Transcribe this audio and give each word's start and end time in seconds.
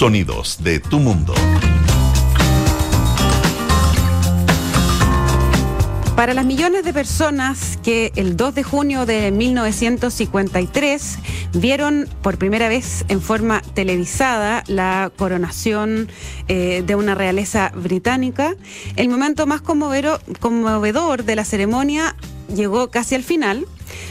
Sonidos 0.00 0.62
de 0.62 0.78
tu 0.78 1.00
mundo. 1.00 1.34
Para 6.14 6.34
las 6.34 6.46
millones 6.46 6.84
de 6.84 6.92
personas 6.92 7.80
que 7.82 8.12
el 8.14 8.36
2 8.36 8.54
de 8.54 8.62
junio 8.62 9.06
de 9.06 9.32
1953 9.32 11.18
vieron 11.54 12.08
por 12.22 12.38
primera 12.38 12.68
vez 12.68 13.06
en 13.08 13.20
forma 13.20 13.60
televisada 13.74 14.62
la 14.68 15.10
coronación 15.16 16.08
eh, 16.46 16.84
de 16.86 16.94
una 16.94 17.16
realeza 17.16 17.72
británica, 17.74 18.54
el 18.94 19.08
momento 19.08 19.48
más 19.48 19.62
conmovedor 19.62 21.24
de 21.24 21.34
la 21.34 21.44
ceremonia 21.44 22.14
llegó 22.54 22.88
casi 22.92 23.16
al 23.16 23.24
final. 23.24 23.66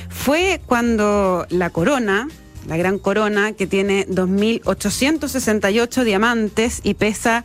Fue 0.10 0.60
cuando 0.66 1.46
la 1.50 1.70
corona, 1.70 2.28
la 2.68 2.78
gran 2.78 3.00
corona 3.00 3.54
que 3.54 3.66
tiene 3.66 4.06
2.868 4.08 6.04
diamantes 6.04 6.82
y 6.84 6.94
pesa 6.94 7.44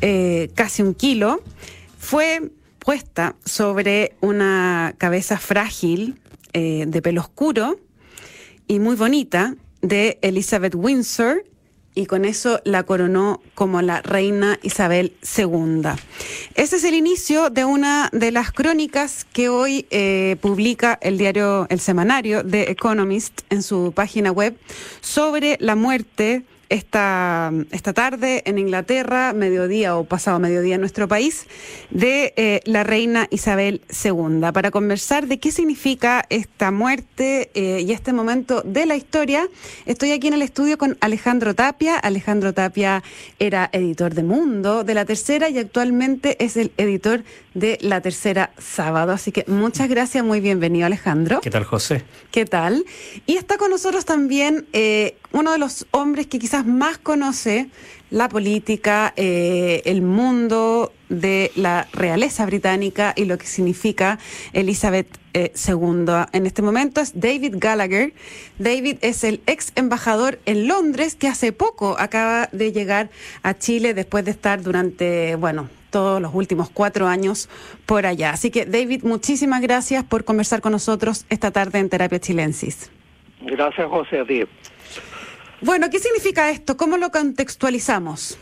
eh, 0.00 0.50
casi 0.54 0.82
un 0.82 0.94
kilo, 0.94 1.42
fue 1.98 2.50
puesta 2.78 3.36
sobre 3.44 4.14
una 4.20 4.94
cabeza 4.96 5.38
frágil 5.38 6.20
eh, 6.52 6.84
de 6.86 7.02
pelo 7.02 7.20
oscuro 7.20 7.78
y 8.66 8.78
muy 8.78 8.96
bonita 8.96 9.54
de 9.82 10.18
Elizabeth 10.22 10.74
Windsor 10.74 11.44
y 11.94 12.06
con 12.06 12.24
eso 12.24 12.60
la 12.64 12.84
coronó 12.84 13.40
como 13.54 13.82
la 13.82 14.02
reina 14.02 14.58
Isabel 14.62 15.12
II. 15.36 15.82
Ese 16.54 16.76
es 16.76 16.84
el 16.84 16.94
inicio 16.94 17.50
de 17.50 17.64
una 17.64 18.08
de 18.12 18.30
las 18.30 18.52
crónicas 18.52 19.26
que 19.32 19.48
hoy 19.48 19.86
eh, 19.90 20.36
publica 20.40 20.98
el 21.02 21.18
diario 21.18 21.66
El 21.68 21.80
Semanario 21.80 22.42
de 22.42 22.62
Economist 22.64 23.42
en 23.50 23.62
su 23.62 23.92
página 23.94 24.30
web 24.30 24.56
sobre 25.00 25.56
la 25.60 25.74
muerte 25.74 26.44
esta, 26.70 27.52
esta 27.72 27.92
tarde 27.92 28.42
en 28.46 28.58
Inglaterra, 28.58 29.32
mediodía 29.32 29.96
o 29.96 30.04
pasado 30.04 30.38
mediodía 30.38 30.76
en 30.76 30.80
nuestro 30.80 31.08
país, 31.08 31.46
de 31.90 32.32
eh, 32.36 32.60
la 32.64 32.84
reina 32.84 33.26
Isabel 33.30 33.82
II, 34.04 34.52
para 34.54 34.70
conversar 34.70 35.26
de 35.26 35.38
qué 35.38 35.50
significa 35.50 36.24
esta 36.30 36.70
muerte 36.70 37.50
eh, 37.54 37.84
y 37.86 37.92
este 37.92 38.12
momento 38.12 38.62
de 38.64 38.86
la 38.86 38.96
historia. 38.96 39.48
Estoy 39.84 40.12
aquí 40.12 40.28
en 40.28 40.34
el 40.34 40.42
estudio 40.42 40.78
con 40.78 40.96
Alejandro 41.00 41.54
Tapia. 41.54 41.98
Alejandro 41.98 42.54
Tapia 42.54 43.02
era 43.40 43.68
editor 43.72 44.14
de 44.14 44.22
Mundo, 44.22 44.84
de 44.84 44.94
La 44.94 45.04
Tercera, 45.04 45.50
y 45.50 45.58
actualmente 45.58 46.42
es 46.42 46.56
el 46.56 46.70
editor 46.76 47.24
de 47.54 47.78
La 47.80 48.00
Tercera 48.00 48.52
Sábado. 48.58 49.12
Así 49.12 49.32
que 49.32 49.44
muchas 49.48 49.88
gracias, 49.88 50.24
muy 50.24 50.40
bienvenido 50.40 50.86
Alejandro. 50.86 51.40
¿Qué 51.40 51.50
tal, 51.50 51.64
José? 51.64 52.04
¿Qué 52.30 52.44
tal? 52.44 52.84
Y 53.26 53.36
está 53.36 53.58
con 53.58 53.70
nosotros 53.70 54.04
también 54.04 54.66
eh, 54.72 55.16
uno 55.32 55.52
de 55.52 55.58
los 55.58 55.86
hombres 55.92 56.26
que 56.26 56.38
quizás 56.38 56.66
más 56.66 56.98
conoce 56.98 57.68
la 58.10 58.28
política, 58.28 59.12
eh, 59.16 59.82
el 59.84 60.02
mundo 60.02 60.92
de 61.08 61.52
la 61.54 61.86
realeza 61.92 62.44
británica 62.46 63.12
y 63.16 63.24
lo 63.24 63.38
que 63.38 63.46
significa 63.46 64.18
Elizabeth 64.52 65.06
II. 65.32 65.44
Eh, 65.44 66.26
en 66.32 66.46
este 66.46 66.62
momento 66.62 67.00
es 67.00 67.20
David 67.20 67.54
Gallagher. 67.58 68.12
David 68.58 68.98
es 69.02 69.22
el 69.22 69.40
ex 69.46 69.72
embajador 69.76 70.40
en 70.46 70.66
Londres 70.66 71.14
que 71.14 71.28
hace 71.28 71.52
poco 71.52 71.96
acaba 71.98 72.48
de 72.50 72.72
llegar 72.72 73.10
a 73.42 73.56
Chile 73.56 73.94
después 73.94 74.24
de 74.24 74.32
estar 74.32 74.62
durante, 74.62 75.36
bueno, 75.36 75.68
todos 75.90 76.20
los 76.22 76.34
últimos 76.34 76.70
cuatro 76.70 77.06
años 77.06 77.48
por 77.86 78.06
allá. 78.06 78.30
Así 78.30 78.50
que, 78.50 78.64
David, 78.64 79.02
muchísimas 79.04 79.60
gracias 79.60 80.04
por 80.04 80.24
conversar 80.24 80.60
con 80.60 80.72
nosotros 80.72 81.26
esta 81.28 81.50
tarde 81.50 81.78
en 81.78 81.88
Terapia 81.88 82.20
Chilensis. 82.20 82.90
Gracias, 83.42 83.88
José, 83.88 84.20
a 84.20 84.24
ti. 84.24 84.44
Bueno, 85.62 85.90
¿qué 85.90 85.98
significa 85.98 86.50
esto? 86.50 86.76
¿Cómo 86.76 86.96
lo 86.96 87.10
contextualizamos? 87.10 88.38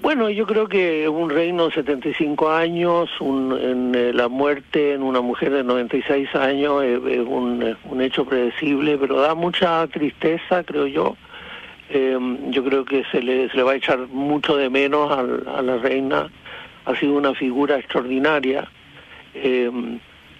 Bueno, 0.00 0.28
yo 0.30 0.46
creo 0.46 0.68
que 0.68 1.08
un 1.08 1.30
reino 1.30 1.68
de 1.68 1.74
75 1.74 2.50
años, 2.50 3.10
en, 3.20 3.94
eh, 3.94 4.12
la 4.12 4.28
muerte 4.28 4.92
en 4.92 5.02
una 5.02 5.20
mujer 5.22 5.50
de 5.50 5.64
96 5.64 6.34
años 6.34 6.84
es, 6.84 6.98
un, 7.26 7.76
un, 7.84 8.00
hecho 8.00 8.24
predecible, 8.24 8.96
pero 8.98 9.20
da 9.20 9.34
mucha 9.34 9.86
tristeza, 9.88 10.62
creo 10.62 10.86
yo. 10.86 11.16
Em, 11.90 12.50
yo 12.50 12.62
creo 12.64 12.84
que 12.84 13.02
se 13.10 13.22
le, 13.22 13.48
se 13.48 13.56
le 13.56 13.62
va 13.62 13.72
a 13.72 13.76
echar 13.76 13.98
mucho 14.08 14.56
de 14.56 14.68
menos 14.68 15.10
a, 15.10 15.62
la 15.62 15.78
reina. 15.78 16.30
Ha 16.84 16.94
sido 16.96 17.14
una 17.14 17.34
figura 17.34 17.78
extraordinaria. 17.78 18.70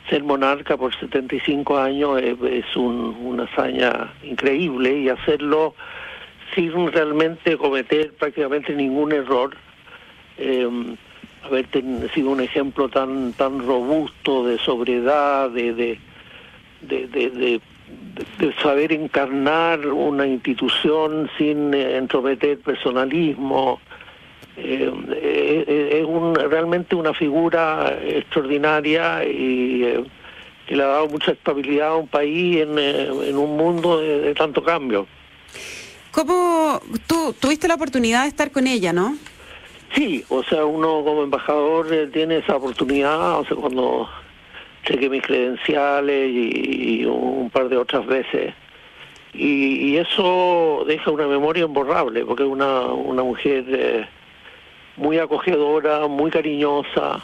Eh, 0.09 0.11
ser 0.11 0.25
monarca 0.25 0.77
por 0.77 0.95
75 0.95 1.79
años 1.79 2.21
es, 2.23 2.77
una 2.77 3.45
hazaña 3.45 4.13
increíble 4.23 5.01
y 5.01 5.09
hacerlo 5.09 5.75
sin 6.55 6.91
realmente 6.93 7.57
cometer 7.57 8.13
prácticamente 8.15 8.75
ningún 8.75 9.13
error. 9.13 9.57
Eh, 10.39 10.97
haber 11.45 11.67
sido 12.15 12.31
un 12.31 12.41
ejemplo 12.41 12.89
tan 12.89 13.33
tan 13.33 13.61
robusto 13.61 14.45
de 14.45 14.59
sobriedad, 14.59 15.51
de, 15.51 15.73
de, 15.73 15.99
de, 16.81 17.61
de 18.39 18.53
saber 18.63 18.93
encarnar 18.93 19.87
una 19.87 20.27
institución 20.27 21.31
sin 21.39 21.73
entrometer 21.73 22.59
personalismo, 22.59 23.81
eh, 24.61 24.93
eh, 25.13 25.99
es 26.01 26.05
un, 26.05 26.35
realmente 26.35 26.97
una 26.97 27.15
figura 27.15 27.97
extraordinaria 28.03 29.25
y 29.25 29.85
eh, 29.85 30.05
que 30.67 30.77
le 30.77 30.83
ha 30.83 30.87
dado 30.87 31.09
mucha 31.09 31.33
estabilidad 31.33 31.89
a 31.89 31.97
un 31.97 32.09
país 32.09 32.63
en, 32.63 32.79
en 32.79 33.37
un 33.37 33.57
mundo 33.57 34.01
de, 34.01 34.35
tanto 34.35 34.63
cambio. 34.63 35.07
¿Cómo 36.11 36.81
tú 37.07 37.35
tuviste 37.39 37.69
la 37.69 37.75
oportunidad 37.75 38.23
de 38.23 38.29
estar 38.29 38.51
con 38.51 38.67
ella, 38.67 38.93
no? 38.93 39.17
Sí, 39.95 40.25
o 40.29 40.43
sea, 40.43 40.65
uno 40.65 41.03
como 41.05 41.23
embajador 41.23 42.11
tiene 42.13 42.39
esa 42.39 42.57
oportunidad, 42.57 43.41
o 43.41 43.45
sea, 43.47 43.57
cuando 43.57 44.09
cheque 44.85 45.09
mis 45.09 45.23
credenciales 45.23 46.31
y, 46.31 47.05
un 47.07 47.49
par 47.51 47.69
de 47.69 47.77
otras 47.77 48.05
veces. 48.07 48.53
Y, 49.33 49.97
eso 49.97 50.85
deja 50.87 51.11
una 51.11 51.27
memoria 51.27 51.65
imborrable, 51.65 52.25
porque 52.25 52.43
es 52.43 52.49
una, 52.49 52.87
una 52.87 53.23
mujer 53.23 54.09
muy 54.99 55.19
acogedora, 55.19 56.07
muy 56.09 56.31
cariñosa, 56.31 57.23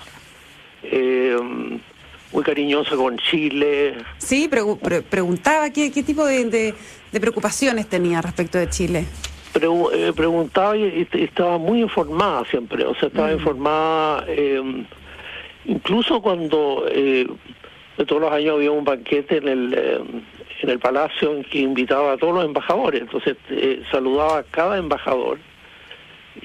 eh, 0.85 1.37
muy 2.33 2.43
cariñosa 2.43 2.97
con 2.97 3.19
Chile. 3.19 3.97
Sí, 4.19 4.49
preguntaba 5.11 5.71
qué, 5.71 5.91
qué 5.93 6.03
tipo 6.03 6.25
de, 6.25 6.75
preocupaciones 7.13 7.89
tenía 7.89 8.23
respecto 8.23 8.59
de 8.59 8.71
Chile. 8.71 9.05
Eh, 9.55 10.13
preguntaba 10.17 10.77
y, 10.77 11.07
estaba 11.13 11.59
muy 11.59 11.83
informada 11.83 12.45
siempre, 12.47 12.85
o 12.85 12.95
sea, 12.95 13.09
estaba 13.09 13.29
mm. 13.29 13.33
informada, 13.33 14.25
eh, 14.27 14.85
incluso 15.67 16.21
cuando 16.21 16.85
de 16.87 18.07
todos 18.07 18.21
los 18.21 18.33
años 18.33 18.57
había 18.57 18.73
un 18.73 18.85
banquete 18.85 19.37
en 19.37 19.47
el, 19.49 19.75
en 20.61 20.71
el 20.71 20.79
palacio 20.81 21.37
en 21.37 21.45
que 21.45 21.61
invitaba 21.61 22.13
a 22.13 22.17
todos 22.17 22.35
los 22.35 22.45
embajadores, 22.45 23.03
entonces 23.03 23.37
saludaba 23.93 24.39
a 24.39 24.43
cada 24.43 24.77
embajador 24.77 25.39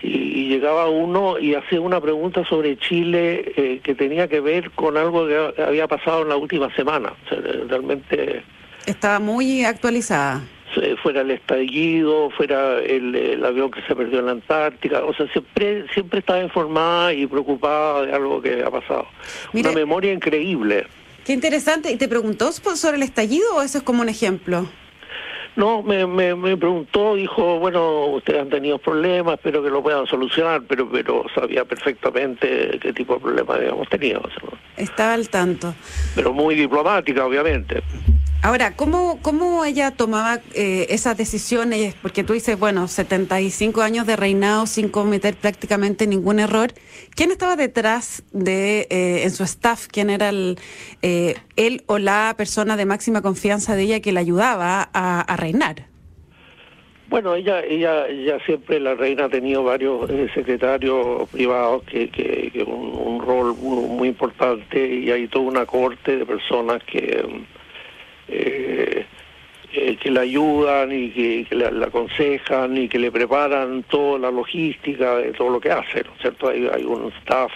y, 0.01 0.49
llegaba 0.49 0.89
uno 0.89 1.37
y 1.39 1.53
hacía 1.53 1.79
una 1.79 2.01
pregunta 2.01 2.43
sobre 2.45 2.77
Chile 2.77 3.53
eh, 3.55 3.79
que 3.83 3.93
tenía 3.95 4.27
que 4.27 4.41
ver 4.41 4.71
con 4.71 4.97
algo 4.97 5.27
que 5.27 5.61
había 5.61 5.87
pasado 5.87 6.23
en 6.23 6.29
la 6.29 6.37
última 6.37 6.73
semana. 6.75 7.13
realmente... 7.67 8.43
Estaba 8.85 9.19
muy 9.19 9.63
actualizada. 9.63 10.41
Fuera 11.03 11.21
el 11.21 11.31
estallido, 11.31 12.29
fuera 12.31 12.79
el, 12.79 13.43
avión 13.43 13.69
que 13.69 13.81
se 13.83 13.95
perdió 13.95 14.19
en 14.19 14.27
la 14.27 14.31
Antártica, 14.33 15.03
o 15.03 15.13
sea, 15.13 15.27
siempre 15.31 15.85
siempre 15.93 16.19
estaba 16.19 16.41
informada 16.41 17.13
y 17.13 17.27
preocupada 17.27 18.05
de 18.05 18.13
algo 18.13 18.41
que 18.41 18.63
ha 18.63 18.69
pasado. 18.69 19.07
una 19.53 19.71
memoria 19.71 20.13
increíble. 20.13 20.85
Qué 21.25 21.33
interesante. 21.33 21.91
¿Y 21.91 21.97
te 21.97 22.07
preguntó 22.07 22.51
sobre 22.51 22.97
el 22.97 23.03
estallido 23.03 23.55
o 23.55 23.61
eso 23.61 23.79
es 23.79 23.83
como 23.83 24.01
un 24.01 24.09
ejemplo? 24.09 24.67
No, 25.59 25.83
me, 25.83 26.07
me, 26.07 26.33
me, 26.35 26.55
preguntó, 26.55 27.15
dijo, 27.15 27.59
bueno, 27.59 28.05
ustedes 28.05 28.43
han 28.43 28.49
tenido 28.49 28.77
problemas, 28.77 29.33
espero 29.33 29.61
que 29.61 29.69
lo 29.69 29.83
puedan 29.83 30.07
solucionar, 30.07 30.61
pero 30.65 30.89
pero 30.89 31.25
sabía 31.35 31.65
perfectamente 31.65 32.79
qué 32.81 32.93
tipo 32.93 33.15
de 33.15 33.19
problemas 33.19 33.57
habíamos 33.57 33.89
tenido. 33.89 34.21
Estaba 34.77 35.15
al 35.15 35.27
tanto. 35.27 35.75
Pero 36.15 36.31
muy 36.31 36.55
diplomática, 36.55 37.25
obviamente. 37.25 37.83
Ahora, 38.41 38.73
¿cómo, 38.77 39.19
cómo 39.21 39.65
ella 39.65 39.91
tomaba 39.91 40.39
eh, 40.53 40.87
esas 40.89 41.17
decisiones? 41.17 41.93
Porque 42.01 42.23
tú 42.23 42.31
dices, 42.31 42.57
bueno, 42.57 42.87
75 42.87 43.81
años 43.81 44.07
de 44.07 44.15
reinado 44.15 44.65
sin 44.65 44.87
cometer 44.87 45.35
prácticamente 45.35 46.07
ningún 46.07 46.39
error. 46.39 46.69
¿Quién 47.15 47.31
estaba 47.31 47.57
detrás 47.57 48.23
de, 48.31 48.87
eh, 48.89 49.23
en 49.23 49.31
su 49.31 49.43
staff, 49.43 49.87
quién 49.91 50.09
era 50.09 50.29
el, 50.29 50.57
eh, 51.01 51.35
él 51.57 51.83
o 51.87 51.97
la 51.97 52.33
persona 52.37 52.77
de 52.77 52.85
máxima 52.85 53.21
confianza 53.21 53.75
de 53.75 53.83
ella 53.83 53.99
que 53.99 54.13
la 54.13 54.21
ayudaba 54.21 54.89
a, 54.93 55.35
reinar? 55.35 55.87
Bueno, 57.09 57.35
ella, 57.35 57.61
ella, 57.61 58.07
ya 58.07 58.39
siempre 58.45 58.79
la 58.79 58.95
reina 58.95 59.25
ha 59.25 59.29
tenido 59.29 59.63
varios 59.63 60.09
secretarios 60.33 61.27
privados 61.29 61.83
que, 61.83 62.09
que, 62.09 62.63
un, 62.65 62.93
un 62.95 63.21
rol 63.21 63.53
muy, 63.57 63.85
muy 63.85 64.07
importante 64.07 64.87
y 64.87 65.11
hay 65.11 65.27
toda 65.27 65.45
una 65.45 65.65
corte 65.65 66.17
de 66.17 66.25
personas 66.25 66.81
que 66.85 67.25
eh, 68.29 69.05
eh, 69.71 69.97
que 69.97 70.11
le 70.11 70.19
ayudan 70.21 70.91
y 70.91 71.11
que, 71.11 71.55
le, 71.55 71.65
aconsejan 71.85 72.77
y 72.77 72.87
que 72.87 72.97
le 72.97 73.11
preparan 73.11 73.83
toda 73.83 74.17
la 74.19 74.31
logística 74.31 75.17
de 75.17 75.31
todo 75.33 75.49
lo 75.49 75.59
que 75.59 75.71
hace, 75.71 76.03
¿no 76.03 76.13
es 76.15 76.21
cierto? 76.21 76.49
Hay, 76.49 76.67
hay 76.73 76.83
un 76.83 77.11
staff 77.19 77.51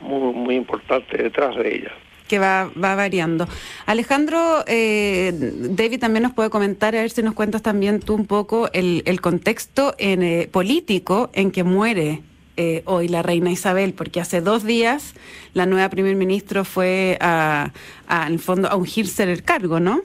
muy, 0.00 0.32
muy 0.32 0.54
importante 0.56 1.22
detrás 1.22 1.56
de 1.56 1.76
ella 1.76 1.92
que 2.28 2.38
va, 2.38 2.70
va 2.80 2.94
variando. 2.94 3.48
Alejandro, 3.86 4.62
eh, 4.66 5.32
David 5.34 5.98
también 5.98 6.22
nos 6.22 6.34
puede 6.34 6.50
comentar, 6.50 6.94
a 6.94 7.00
ver 7.00 7.10
si 7.10 7.22
nos 7.22 7.34
cuentas 7.34 7.62
también 7.62 8.00
tú 8.00 8.14
un 8.14 8.26
poco 8.26 8.68
el, 8.72 9.02
el 9.06 9.20
contexto 9.20 9.94
en, 9.98 10.22
eh, 10.22 10.48
político 10.52 11.30
en 11.32 11.50
que 11.50 11.64
muere 11.64 12.20
eh, 12.58 12.82
hoy 12.84 13.08
la 13.08 13.22
reina 13.22 13.50
Isabel, 13.50 13.94
porque 13.94 14.20
hace 14.20 14.40
dos 14.40 14.64
días 14.64 15.14
la 15.54 15.64
nueva 15.64 15.88
primer 15.88 16.16
ministro 16.16 16.64
fue 16.64 17.16
a, 17.20 17.72
a 18.08 18.26
en 18.26 18.38
fondo 18.38 18.68
a 18.68 18.76
ungirse 18.76 19.22
el 19.22 19.44
cargo, 19.44 19.80
¿no? 19.80 20.02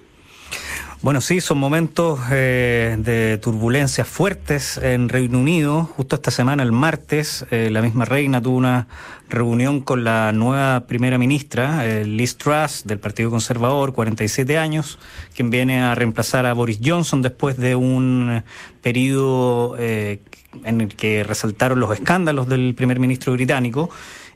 Bueno, 1.03 1.19
sí, 1.19 1.41
son 1.41 1.57
momentos 1.57 2.17
eh, 2.31 2.95
de 2.97 3.37
turbulencias 3.37 4.07
fuertes 4.07 4.77
en 4.77 5.09
Reino 5.09 5.37
Unido. 5.37 5.83
Justo 5.83 6.15
esta 6.15 6.31
semana, 6.31 6.63
el 6.63 6.71
martes, 6.71 7.45
eh, 7.51 7.67
la 7.69 7.81
misma 7.81 8.05
reina 8.05 8.41
tuvo 8.41 8.55
una 8.55 8.87
reunión 9.27 9.81
con 9.81 10.05
la 10.05 10.31
nueva 10.31 10.87
primera 10.87 11.17
ministra, 11.17 11.85
eh, 11.85 12.05
Liz 12.05 12.37
Truss, 12.37 12.83
del 12.85 12.99
Partido 12.99 13.29
Conservador, 13.29 13.91
47 13.91 14.57
años, 14.57 14.97
quien 15.35 15.49
viene 15.49 15.81
a 15.81 15.93
reemplazar 15.93 16.45
a 16.45 16.53
Boris 16.53 16.79
Johnson 16.81 17.21
después 17.21 17.57
de 17.57 17.75
un 17.75 18.41
periodo 18.81 19.77
en 19.77 20.21
el 20.63 20.95
que 20.95 21.25
resaltaron 21.25 21.81
los 21.81 21.91
escándalos 21.91 22.47
del 22.47 22.75
primer 22.75 23.01
ministro 23.01 23.33
británico. 23.33 23.89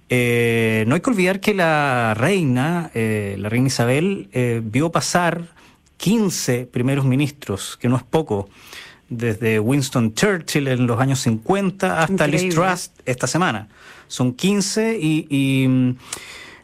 no 0.10 0.16
hay 0.16 1.02
que 1.02 1.10
olvidar 1.10 1.40
que 1.40 1.54
la 1.54 2.14
reina, 2.14 2.92
la 2.94 3.48
reina 3.48 3.68
Isabel, 3.68 4.28
vio 4.66 4.92
pasar 4.92 5.56
15 5.98 6.68
primeros 6.72 7.06
ministros, 7.06 7.78
que 7.80 7.90
no 7.90 7.98
es 7.98 8.04
poco, 8.04 8.50
desde 9.10 9.60
Winston 9.60 10.14
Churchill 10.14 10.68
en 10.68 10.88
los 10.88 11.00
años 11.00 11.20
50 11.20 12.02
hasta 12.02 12.28
Liz 12.28 12.54
Truss 12.54 12.92
esta 13.06 13.28
semana. 13.28 13.68
Son 14.08 14.34
15 14.34 14.98
y, 15.00 15.68
mm, 15.68 15.96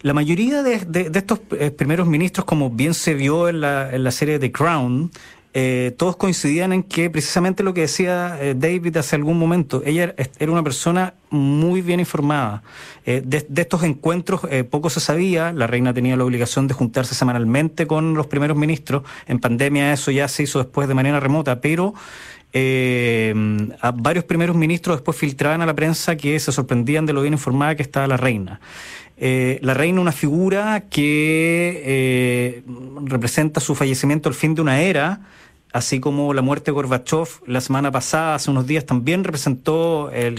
la 0.01 0.13
mayoría 0.13 0.63
de, 0.63 1.09
estos 1.13 1.39
eh, 1.57 1.71
primeros 1.71 2.07
ministros, 2.07 2.45
como 2.45 2.69
bien 2.69 2.93
se 2.93 3.13
vio 3.13 3.47
en 3.47 3.61
la, 3.61 3.93
en 3.93 4.03
la 4.03 4.11
serie 4.11 4.37
The 4.39 4.51
Crown, 4.51 5.11
eh, 5.55 5.93
todos 5.97 6.15
coincidían 6.15 6.73
en 6.73 6.81
que 6.81 7.11
precisamente 7.11 7.61
lo 7.61 7.75
que 7.75 7.81
decía 7.81 8.39
eh, 8.41 8.55
David 8.57 8.97
hace 8.97 9.15
algún 9.15 9.37
momento, 9.37 9.83
ella 9.85 10.15
era 10.39 10.51
una 10.51 10.63
persona 10.63 11.13
muy 11.29 11.83
bien 11.83 11.99
informada. 11.99 12.63
Eh, 13.05 13.21
de, 13.23 13.45
estos 13.61 13.83
encuentros 13.83 14.41
poco 14.71 14.89
se 14.89 14.99
sabía, 14.99 15.53
la 15.53 15.67
reina 15.67 15.93
tenía 15.93 16.17
la 16.17 16.23
obligación 16.23 16.67
de 16.67 16.73
juntarse 16.73 17.13
semanalmente 17.13 17.85
con 17.85 18.15
los 18.15 18.25
primeros 18.25 18.57
ministros, 18.57 19.03
en 19.27 19.39
pandemia 19.39 19.93
eso 19.93 20.09
ya 20.09 20.27
se 20.27 20.41
hizo 20.43 20.57
después 20.57 20.87
de 20.87 20.95
manera 20.95 21.19
remota, 21.19 21.61
pero... 21.61 21.93
varios 22.53 24.25
primeros 24.25 24.55
ministros 24.55 24.97
después 24.97 25.17
filtraban 25.17 25.61
a 25.61 25.65
la 25.65 25.73
prensa 25.73 26.15
que 26.15 26.39
se 26.39 26.51
sorprendían 26.51 27.05
de 27.05 27.13
lo 27.13 27.21
bien 27.21 27.33
informada 27.33 27.75
que 27.75 27.81
estaba 27.81 28.07
la 28.07 28.17
reina. 28.17 28.59
la 29.17 29.73
reina, 29.73 30.01
una 30.01 30.11
figura 30.11 30.83
que 30.89 32.63
representa 33.05 33.59
su 33.59 33.73
fallecimiento 33.73 34.29
al 34.29 34.35
fin 34.35 34.53
de 34.53 34.61
una 34.61 34.81
era, 34.81 35.21
así 35.73 35.99
como 35.99 36.33
la 36.33 36.41
muerte 36.41 36.65
de 36.65 36.71
Gorbachev 36.71 37.27
la 37.47 37.59
semana 37.59 37.91
pasada, 37.91 38.35
hace 38.35 38.51
unos 38.51 38.67
días, 38.67 38.85
también 38.85 39.23
representó 39.23 40.11
el, 40.11 40.37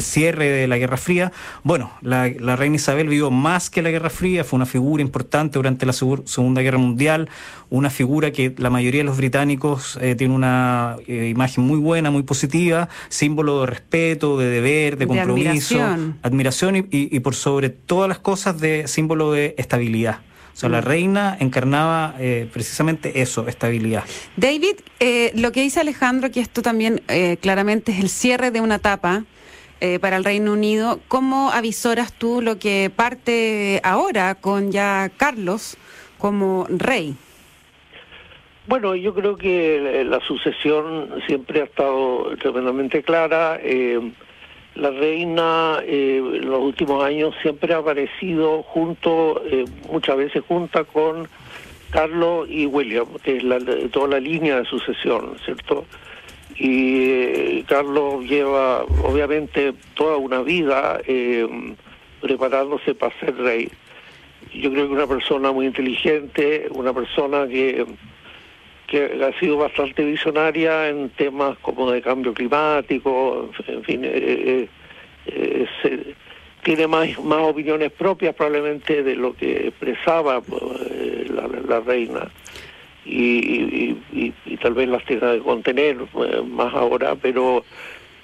cierre 0.00 0.48
de 0.48 0.68
la 0.68 0.78
Guerra 0.78 0.96
Fría. 0.96 1.32
Bueno, 1.64 1.90
la, 2.00 2.28
reina 2.56 2.76
Isabel 2.76 3.08
vivió 3.08 3.30
más 3.32 3.68
que 3.68 3.82
la 3.82 3.90
Guerra 3.90 4.10
Fría, 4.10 4.44
fue 4.44 4.56
una 4.56 4.66
figura 4.66 5.02
importante 5.02 5.58
durante 5.58 5.84
la 5.84 5.92
Segunda 5.92 6.62
Guerra 6.62 6.78
Mundial, 6.78 7.28
una 7.68 7.90
figura 7.90 8.30
que 8.30 8.54
la 8.56 8.70
mayoría 8.70 9.00
de 9.00 9.04
los 9.04 9.16
británicos 9.16 9.98
eh, 10.00 10.14
tiene 10.14 10.34
una 10.34 10.96
eh, 11.08 11.28
imagen 11.28 11.64
muy 11.64 11.78
buena, 11.78 12.12
muy 12.12 12.22
positiva, 12.22 12.88
símbolo 13.08 13.62
de 13.62 13.66
respeto, 13.66 14.38
de 14.38 14.46
deber, 14.46 14.96
de 14.98 15.08
compromiso, 15.08 15.80
admiración, 16.22 16.76
y, 16.76 16.86
y 16.90 17.20
por 17.20 17.34
sobre 17.34 17.70
todas 17.70 18.08
las 18.08 18.20
cosas 18.20 18.60
de 18.60 18.86
símbolo 18.86 19.32
de 19.32 19.56
estabilidad. 19.58 20.20
O 20.56 20.58
sea, 20.58 20.70
la 20.70 20.80
reina 20.80 21.36
encarnaba 21.38 22.14
eh, 22.18 22.48
precisamente 22.50 23.20
eso, 23.20 23.46
estabilidad. 23.46 24.04
David, 24.38 24.76
eh, 25.00 25.30
lo 25.34 25.52
que 25.52 25.60
dice 25.60 25.80
Alejandro, 25.80 26.30
que 26.30 26.40
esto 26.40 26.62
también 26.62 27.02
eh, 27.08 27.36
claramente 27.42 27.92
es 27.92 28.00
el 28.00 28.08
cierre 28.08 28.50
de 28.50 28.62
una 28.62 28.76
etapa 28.76 29.24
para 30.00 30.16
el 30.16 30.24
Reino 30.24 30.54
Unido. 30.54 31.00
¿Cómo 31.06 31.50
avisoras 31.50 32.14
tú 32.14 32.40
lo 32.40 32.58
que 32.58 32.90
parte 32.96 33.82
ahora 33.84 34.34
con 34.34 34.72
ya 34.72 35.10
Carlos 35.18 35.76
como 36.16 36.66
rey? 36.70 37.14
Bueno, 38.66 38.96
yo 38.96 39.14
creo 39.14 39.36
que 39.36 40.02
la 40.08 40.20
sucesión 40.20 41.10
siempre 41.26 41.60
ha 41.60 41.64
estado 41.64 42.34
tremendamente 42.38 43.02
clara 43.02 43.60
la 44.76 44.90
reina 44.90 45.80
eh, 45.84 46.18
en 46.18 46.50
los 46.50 46.60
últimos 46.60 47.02
años 47.02 47.34
siempre 47.42 47.72
ha 47.74 47.78
aparecido 47.78 48.62
junto, 48.62 49.42
eh, 49.46 49.64
muchas 49.90 50.16
veces 50.16 50.44
junta 50.46 50.84
con 50.84 51.28
Carlos 51.90 52.46
y 52.50 52.66
William, 52.66 53.06
que 53.22 53.38
es 53.38 53.42
la, 53.42 53.58
toda 53.90 54.08
la 54.08 54.20
línea 54.20 54.60
de 54.60 54.64
sucesión, 54.66 55.36
¿cierto? 55.44 55.86
Y 56.58 57.10
eh, 57.10 57.64
Carlos 57.66 58.24
lleva 58.24 58.84
obviamente 59.04 59.74
toda 59.94 60.16
una 60.16 60.42
vida 60.42 61.00
preparándose 62.20 62.94
para 62.94 63.18
ser 63.20 63.36
rey. 63.36 63.70
Yo 64.54 64.70
creo 64.70 64.88
que 64.88 64.94
una 64.94 65.06
persona 65.06 65.52
muy 65.52 65.66
inteligente, 65.66 66.68
una 66.70 66.92
persona 66.92 67.46
que 67.46 67.84
que 68.86 69.20
ha 69.24 69.38
sido 69.38 69.56
bastante 69.56 70.04
visionaria 70.04 70.88
en 70.88 71.10
temas 71.10 71.58
como 71.58 71.90
de 71.90 72.02
cambio 72.02 72.32
climático, 72.32 73.50
en 73.66 73.82
fin, 73.82 74.04
eh, 74.04 74.68
eh, 75.26 75.66
eh, 75.84 76.14
tiene 76.62 76.86
más, 76.86 77.18
más 77.22 77.40
opiniones 77.40 77.92
propias 77.92 78.34
probablemente 78.34 79.02
de 79.02 79.16
lo 79.16 79.34
que 79.34 79.68
expresaba 79.68 80.42
la, 81.68 81.80
reina. 81.80 82.30
Y, 83.04 83.94
tal 84.62 84.74
vez 84.74 84.88
las 84.88 85.04
tenga 85.04 85.34
que 85.34 85.40
contener 85.40 85.96
más 86.48 86.74
ahora, 86.74 87.14
pero 87.14 87.64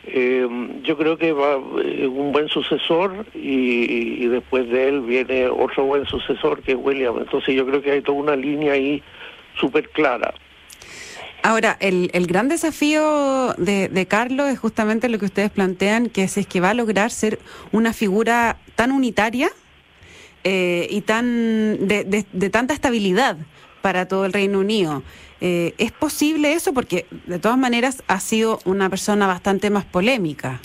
yo 0.05 0.97
creo 0.97 1.17
que 1.17 1.32
va 1.32 1.56
un 1.56 2.32
buen 2.32 2.49
sucesor 2.49 3.26
y, 3.35 4.26
después 4.26 4.69
de 4.70 4.88
él 4.88 5.00
viene 5.03 5.47
otro 5.47 5.85
buen 5.85 6.05
sucesor 6.06 6.62
que 6.62 6.73
es 6.73 6.79
William. 6.81 7.19
Entonces 7.19 7.55
yo 7.55 7.64
creo 7.64 7.81
que 7.81 7.93
hay 7.93 8.00
toda 8.00 8.19
una 8.19 8.35
línea 8.35 8.73
ahí 8.73 9.03
súper 9.55 9.88
clara. 9.91 10.35
Ahora, 11.43 11.77
el, 11.81 12.11
el 12.12 12.29
gran 12.29 12.49
desafío 12.49 13.55
de, 13.59 13.89
de, 13.89 14.06
Carlos 14.06 14.49
es 14.49 14.61
justamente 14.61 15.09
lo 15.09 15.19
que 15.19 15.25
ustedes 15.25 15.50
plantean, 15.50 16.09
que 16.09 16.23
es, 16.23 16.37
es 16.37 16.47
que 16.47 16.61
va 16.61 16.71
a 16.71 16.75
lograr 16.75 17.11
ser 17.11 17.41
una 17.73 17.93
figura 17.93 18.59
tan 18.76 18.93
unitaria 18.93 19.50
eh, 20.45 20.87
y 20.88 21.00
tan 21.00 21.88
de, 21.88 22.25
de, 22.33 22.50
tanta 22.50 22.75
estabilidad 22.75 23.37
para 23.81 24.07
todo 24.07 24.25
el 24.25 24.33
Reino 24.33 24.61
Unido. 24.61 25.02
Eh, 25.40 25.75
¿Es 25.78 25.90
posible 25.90 26.52
eso? 26.52 26.73
Porque 26.73 27.07
de 27.26 27.40
todas 27.40 27.59
maneras 27.59 28.05
ha 28.07 28.21
sido 28.21 28.61
una 28.64 28.88
persona 28.88 29.26
bastante 29.26 29.69
más 29.69 29.85
polémica. 29.85 30.61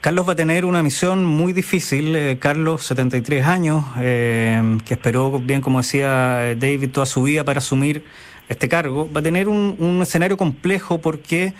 Carlos 0.00 0.26
va 0.26 0.32
a 0.34 0.36
tener 0.36 0.64
una 0.64 0.84
misión 0.84 1.24
muy 1.24 1.52
difícil. 1.52 2.14
Eh, 2.14 2.38
Carlos, 2.38 2.84
73 2.84 3.44
años, 3.44 3.84
que 3.96 4.94
esperó, 4.94 5.40
bien 5.40 5.60
como 5.60 5.78
decía 5.78 6.54
David, 6.56 6.90
toda 6.90 7.06
su 7.06 7.24
vida 7.24 7.44
para 7.44 7.58
asumir 7.58 8.04
este 8.50 8.68
cargo, 8.68 9.08
va 9.10 9.20
a 9.20 9.22
tener 9.22 9.48
un, 9.48 10.00
escenario 10.02 10.36
complejo 10.36 10.98
porque 10.98 11.54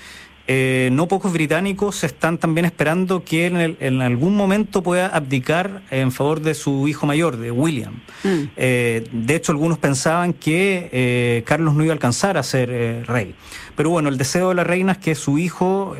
eh, 0.48 0.90
no 0.92 1.06
pocos 1.06 1.32
británicos 1.32 2.02
están 2.02 2.36
también 2.36 2.64
esperando 2.64 3.22
que 3.22 3.46
en, 3.46 3.76
en, 3.78 4.02
algún 4.02 4.34
momento 4.34 4.82
pueda 4.82 5.06
abdicar 5.06 5.82
en 5.92 6.10
favor 6.10 6.40
de 6.40 6.54
su 6.54 6.88
hijo 6.88 7.06
mayor, 7.06 7.36
de 7.36 7.52
William. 7.52 7.94
Mm. 8.24 8.42
Eh, 8.56 9.08
de 9.12 9.36
hecho, 9.36 9.52
algunos 9.52 9.78
pensaban 9.78 10.32
que 10.32 10.90
eh, 10.90 11.44
Carlos 11.46 11.74
no 11.74 11.84
iba 11.84 11.92
a 11.92 11.94
alcanzar 11.94 12.36
a 12.36 12.42
ser 12.42 13.06
rey. 13.06 13.36
Pero 13.76 13.90
bueno, 13.90 14.08
el 14.08 14.18
deseo 14.18 14.48
de 14.48 14.56
la 14.56 14.64
reina 14.64 14.92
es 14.92 14.98
que 14.98 15.14
su 15.14 15.38
hijo 15.38 15.94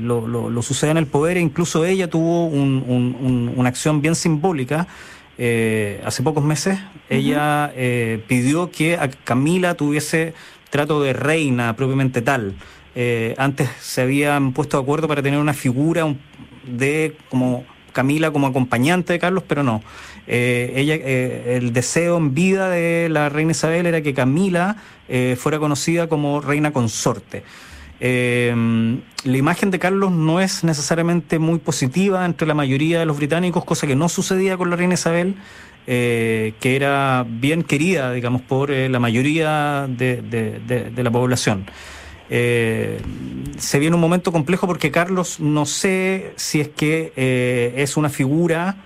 lo, 0.00 0.26
lo, 0.26 0.62
suceda 0.62 0.90
en 0.90 0.96
el 0.96 1.06
poder 1.06 1.36
e 1.36 1.40
incluso 1.40 1.84
ella 1.86 2.10
tuvo 2.10 2.46
una 2.46 3.68
acción 3.68 4.02
bien 4.02 4.16
simbólica 4.16 4.88
eh, 5.44 6.00
hace 6.04 6.22
pocos 6.22 6.44
meses, 6.44 6.78
ella 7.10 7.72
eh, 7.74 8.22
pidió 8.28 8.70
que 8.70 8.94
a 8.94 9.10
Camila 9.10 9.74
tuviese 9.74 10.34
trato 10.70 11.02
de 11.02 11.14
reina 11.14 11.74
propiamente 11.74 12.22
tal. 12.22 12.54
Eh, 12.94 13.34
antes 13.38 13.68
se 13.80 14.02
habían 14.02 14.52
puesto 14.52 14.76
de 14.76 14.84
acuerdo 14.84 15.08
para 15.08 15.20
tener 15.20 15.40
una 15.40 15.52
figura 15.52 16.14
de 16.64 17.16
como 17.28 17.64
Camila 17.90 18.30
como 18.30 18.46
acompañante 18.46 19.14
de 19.14 19.18
Carlos, 19.18 19.42
pero 19.44 19.64
no. 19.64 19.82
ella, 20.28 20.94
el 20.94 21.72
deseo 21.72 22.18
en 22.18 22.34
vida 22.34 22.70
de 22.70 23.08
la 23.08 23.28
reina 23.28 23.50
Isabel 23.50 23.86
era 23.86 24.00
que 24.00 24.14
Camila 24.14 24.76
fuera 25.36 25.58
conocida 25.58 26.08
como 26.08 26.40
reina 26.40 26.72
consorte. 26.72 27.42
Eh, 28.04 28.52
la 29.24 29.36
imagen 29.36 29.70
de 29.70 29.78
Carlos 29.78 30.10
no 30.10 30.40
es 30.40 30.64
necesariamente 30.64 31.38
muy 31.38 31.60
positiva 31.60 32.26
entre 32.26 32.48
la 32.48 32.54
mayoría 32.54 32.98
de 32.98 33.06
los 33.06 33.16
británicos, 33.16 33.64
cosa 33.64 33.86
que 33.86 33.94
no 33.94 34.08
sucedía 34.08 34.56
con 34.56 34.70
la 34.70 34.76
reina 34.76 34.94
Isabel. 34.94 35.36
que 35.86 36.52
era 36.62 37.24
bien 37.28 37.62
querida, 37.62 38.12
digamos, 38.12 38.42
por 38.42 38.70
la 38.70 38.98
mayoría 38.98 39.86
de, 39.88 40.92
la 40.96 41.10
población. 41.10 41.66
se 42.28 43.78
viene 43.78 43.94
un 43.94 44.00
momento 44.00 44.32
complejo 44.32 44.66
porque 44.66 44.90
Carlos 44.90 45.40
no 45.40 45.66
sé 45.66 46.34
si 46.36 46.60
es 46.60 46.68
que 46.68 47.12
es 47.76 47.96
una 47.96 48.08
figura 48.08 48.76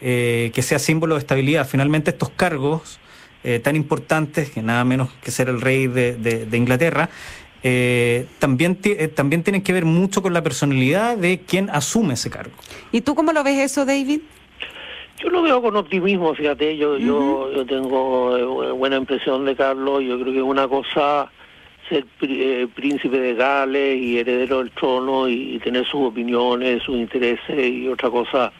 que 0.00 0.62
sea 0.62 0.78
símbolo 0.78 1.14
de 1.14 1.20
estabilidad. 1.20 1.66
Finalmente 1.66 2.10
estos 2.10 2.30
cargos 2.30 2.98
eh, 3.44 3.60
tan 3.60 3.76
importantes, 3.76 4.50
que 4.50 4.62
nada 4.62 4.84
menos 4.84 5.10
que 5.22 5.30
ser 5.30 5.48
el 5.48 5.60
rey 5.60 5.86
de, 5.86 6.48
Inglaterra, 6.52 7.08
eh, 7.62 8.26
también, 8.38 8.78
eh, 8.84 9.08
también 9.08 9.42
tienen 9.42 9.62
que 9.62 9.72
ver 9.72 9.84
mucho 9.84 10.22
con 10.22 10.32
la 10.32 10.42
personalidad 10.42 11.16
de 11.16 11.40
quien 11.40 11.70
asume 11.70 12.14
ese 12.14 12.30
cargo. 12.30 12.52
¿Y 12.92 13.00
tú 13.00 13.14
cómo 13.14 13.32
lo 13.32 13.42
ves 13.42 13.58
eso, 13.58 13.84
David? 13.84 14.20
Yo 15.22 15.30
lo 15.30 15.42
veo 15.42 15.60
con 15.60 15.74
optimismo, 15.76 16.32
fíjate, 16.34 16.76
yo, 16.76 16.96
yo, 16.96 17.52
yo 17.52 17.66
tengo 17.66 18.76
buena 18.76 18.96
impresión 18.96 19.44
de 19.44 19.56
Carlos, 19.56 20.04
yo 20.04 20.20
creo 20.20 20.32
que 20.32 20.42
una 20.42 20.68
cosa 20.68 21.32
ser 21.88 22.04
príncipe 22.74 23.18
de 23.18 23.34
Gales 23.34 24.00
y 24.00 24.18
heredero 24.18 24.58
del 24.58 24.70
trono 24.70 25.28
y 25.28 25.58
tener 25.58 25.84
sus 25.86 26.02
opiniones, 26.02 26.82
sus 26.84 26.96
intereses 26.96 27.58
y 27.58 27.88
otra 27.88 28.10
cosa 28.10 28.52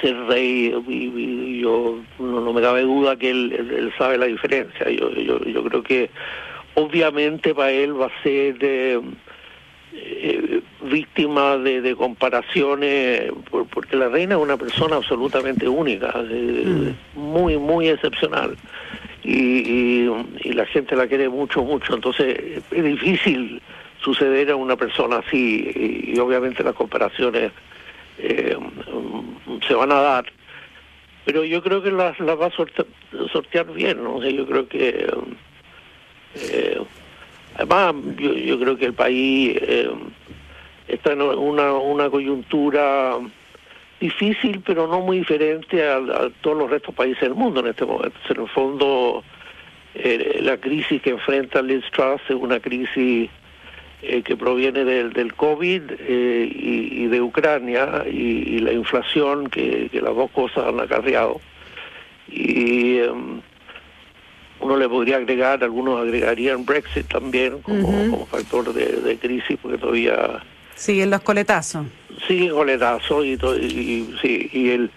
ser 0.00 0.16
rey 0.26 0.74
y, 0.88 1.60
yo 1.60 2.00
no, 2.18 2.52
me 2.52 2.60
cabe 2.60 2.82
duda 2.82 3.16
que 3.16 3.30
él, 3.30 3.92
sabe 3.96 4.18
la 4.18 4.26
diferencia. 4.26 4.90
Yo, 4.90 5.10
yo, 5.12 5.38
yo 5.44 5.64
creo 5.64 5.82
que 5.82 6.10
obviamente 6.74 7.54
para 7.54 7.70
él 7.70 8.00
va 8.00 8.06
a 8.06 8.22
ser 8.22 8.56
eh, 8.60 9.00
eh, 9.92 10.60
víctima 10.82 11.56
de, 11.58 11.94
comparaciones, 11.96 13.32
porque 13.50 13.96
la 13.96 14.08
reina 14.08 14.34
es 14.34 14.40
una 14.40 14.56
persona 14.56 14.96
absolutamente 14.96 15.68
única, 15.68 16.12
mm. 16.18 17.18
muy, 17.18 17.56
muy 17.58 17.88
excepcional. 17.88 18.56
Y, 19.22 20.06
y, 20.44 20.52
la 20.52 20.66
gente 20.66 20.94
la 20.94 21.06
quiere 21.06 21.28
mucho, 21.30 21.62
mucho. 21.62 21.94
Entonces 21.94 22.62
es 22.70 22.84
difícil 22.84 23.62
suceder 24.02 24.50
a 24.50 24.56
una 24.56 24.76
persona 24.76 25.22
así 25.26 26.12
y 26.12 26.18
obviamente 26.18 26.62
las 26.62 26.74
comparaciones 26.74 27.50
eh, 28.18 28.56
se 29.66 29.74
van 29.74 29.92
a 29.92 30.00
dar, 30.00 30.26
pero 31.24 31.44
yo 31.44 31.62
creo 31.62 31.82
que 31.82 31.90
las, 31.90 32.18
las 32.20 32.38
va 32.38 32.46
a 32.46 33.28
sortear, 33.32 33.72
bien, 33.72 34.04
¿no? 34.04 34.22
yo 34.22 34.46
creo 34.46 34.68
que, 34.68 35.10
eh, 36.34 36.80
además, 37.56 37.94
yo, 38.16 38.58
creo 38.58 38.76
que 38.76 38.86
el 38.86 38.94
país 38.94 39.56
eh, 39.60 39.90
está 40.88 41.12
en 41.12 41.22
una, 41.22 42.10
coyuntura 42.10 43.18
difícil, 44.00 44.62
pero 44.64 44.86
no 44.86 45.00
muy 45.00 45.18
diferente 45.18 45.86
a, 45.86 46.00
todos 46.40 46.56
los 46.56 46.70
restos 46.70 46.94
países 46.94 47.20
del 47.20 47.34
mundo 47.34 47.60
en 47.60 47.68
este 47.68 47.84
momento. 47.84 48.18
En 48.28 48.40
el 48.40 48.48
fondo, 48.48 49.24
eh, 49.94 50.40
la 50.42 50.56
crisis 50.58 51.00
que 51.00 51.10
enfrenta 51.10 51.62
Liz 51.62 51.84
Truss 51.92 52.20
es 52.28 52.36
una 52.36 52.60
crisis 52.60 53.30
que 54.02 54.36
proviene 54.36 54.84
del, 54.84 55.14
del 55.14 55.32
COVID 55.32 55.92
y, 56.06 57.06
de 57.06 57.22
Ucrania 57.22 58.04
y, 58.06 58.58
la 58.58 58.72
inflación 58.72 59.48
que, 59.48 59.88
las 59.94 60.14
dos 60.14 60.30
cosas 60.30 60.66
han 60.66 60.78
acarreado. 60.78 61.40
Y 62.28 62.98
em, 62.98 63.40
uno 64.64 64.78
le 64.78 64.88
podría 64.88 65.18
agregar, 65.18 65.62
algunos 65.62 66.00
agregarían 66.00 66.64
Brexit 66.64 67.06
también 67.06 67.60
como, 67.60 68.24
factor 68.26 68.72
de, 68.72 69.18
crisis 69.18 69.58
porque 69.60 69.76
todavía... 69.76 70.42
Siguen 70.74 71.10
los 71.10 71.20
coletazos. 71.20 71.86
Siguen 72.26 72.50
coletazos 72.50 73.26
y, 73.26 73.32
y, 73.34 74.16
sí, 74.22 74.50
y 74.52 74.70
el... 74.70 74.90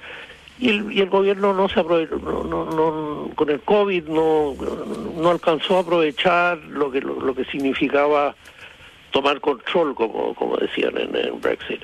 Y 0.59 0.69
el, 0.69 0.91
y 0.91 1.01
el, 1.01 1.09
gobierno 1.09 1.53
no 1.53 1.69
se 1.69 1.81
aprovechó, 1.81 2.17
no, 2.17 2.65
no, 2.65 3.29
con 3.35 3.47
el 3.51 3.59
COVID 3.59 4.05
no, 4.05 4.55
no 5.15 5.29
alcanzó 5.29 5.77
a 5.77 5.81
aprovechar 5.81 6.57
lo 6.57 6.89
que 6.89 6.99
lo 6.99 7.35
que 7.35 7.45
significaba 7.45 8.35
tomar 9.11 9.39
control, 9.39 9.93
como, 9.93 10.33
como 10.33 10.57
decían 10.57 10.93
en, 10.97 11.39
Brexit. 11.39 11.83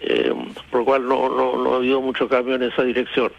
Eh, 0.00 0.32
por 0.70 0.82
lo 0.82 0.84
cual 0.84 1.08
no, 1.08 1.28
no, 1.28 1.56
no 1.56 1.72
ha 1.72 1.76
habido 1.78 2.00
mucho 2.00 2.28
cambio 2.28 2.54
en 2.54 2.62
esa 2.62 2.84
dirección. 2.84 3.32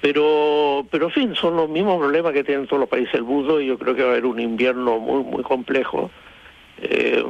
Pero, 0.00 0.86
pero 0.90 1.06
en 1.06 1.10
fin, 1.10 1.34
son 1.34 1.56
los 1.56 1.68
mismos 1.68 1.98
problemas 1.98 2.32
que 2.32 2.44
tienen 2.44 2.66
todos 2.66 2.80
los 2.80 2.88
países 2.88 3.12
del 3.12 3.24
mundo 3.24 3.60
y 3.60 3.66
yo 3.66 3.78
creo 3.78 3.94
que 3.94 4.02
va 4.02 4.08
a 4.08 4.12
haber 4.12 4.26
un 4.26 4.38
invierno 4.38 4.98
muy, 4.98 5.24
muy 5.24 5.42
complejo 5.42 6.10
eh, 6.80 7.24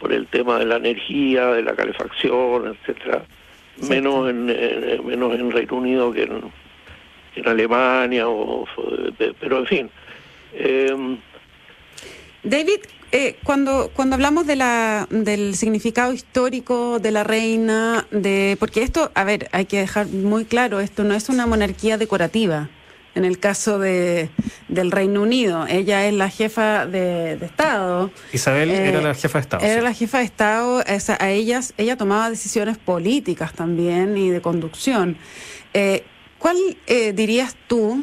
por 0.00 0.12
el 0.12 0.26
tema 0.26 0.58
de 0.58 0.66
la 0.66 0.76
energía, 0.76 1.48
de 1.48 1.62
la 1.62 1.74
calefacción, 1.74 2.76
etcétera. 2.76 3.22
Menos 3.88 4.28
en, 4.28 4.46
menos 5.06 5.34
en 5.34 5.50
Reino 5.50 5.76
Unido 5.76 6.12
que 6.12 6.24
en, 6.24 6.42
en 7.36 7.48
Alemania, 7.48 8.28
o, 8.28 8.66
pero 9.40 9.58
en 9.58 9.66
fin. 9.66 9.90
Eh, 10.54 11.16
David, 12.44 12.80
eh, 13.12 13.36
cuando, 13.44 13.90
cuando 13.94 14.14
hablamos 14.14 14.46
de 14.46 14.56
la, 14.56 15.06
del 15.10 15.54
significado 15.54 16.12
histórico 16.12 16.98
de 16.98 17.12
la 17.12 17.24
reina, 17.24 18.06
de 18.10 18.56
porque 18.58 18.82
esto, 18.82 19.12
a 19.14 19.24
ver, 19.24 19.48
hay 19.52 19.66
que 19.66 19.78
dejar 19.78 20.08
muy 20.08 20.44
claro, 20.44 20.80
esto 20.80 21.04
no 21.04 21.14
es 21.14 21.28
una 21.28 21.46
monarquía 21.46 21.98
decorativa. 21.98 22.68
En 23.14 23.26
el 23.26 23.38
caso 23.38 23.78
de, 23.78 24.30
del 24.68 24.90
Reino 24.90 25.20
Unido, 25.20 25.66
ella 25.68 26.06
es 26.06 26.14
la 26.14 26.30
jefa 26.30 26.86
de, 26.86 27.34
Estado. 27.34 28.10
Isabel 28.32 28.70
eh, 28.70 28.88
era 28.88 29.02
la 29.02 29.14
jefa 29.14 29.38
de 29.38 29.42
Estado. 29.42 29.64
Era 29.66 29.82
la 29.82 29.92
jefa 29.92 30.18
de 30.18 30.24
Estado. 30.24 30.82
a 31.18 31.30
ellas, 31.30 31.74
ella 31.76 31.98
tomaba 31.98 32.30
decisiones 32.30 32.78
políticas 32.78 33.52
también 33.52 34.16
y 34.16 34.30
de 34.30 34.40
conducción. 34.40 35.18
Eh, 35.74 36.04
¿Cuál 36.38 36.56
dirías 37.14 37.54
tú 37.68 38.02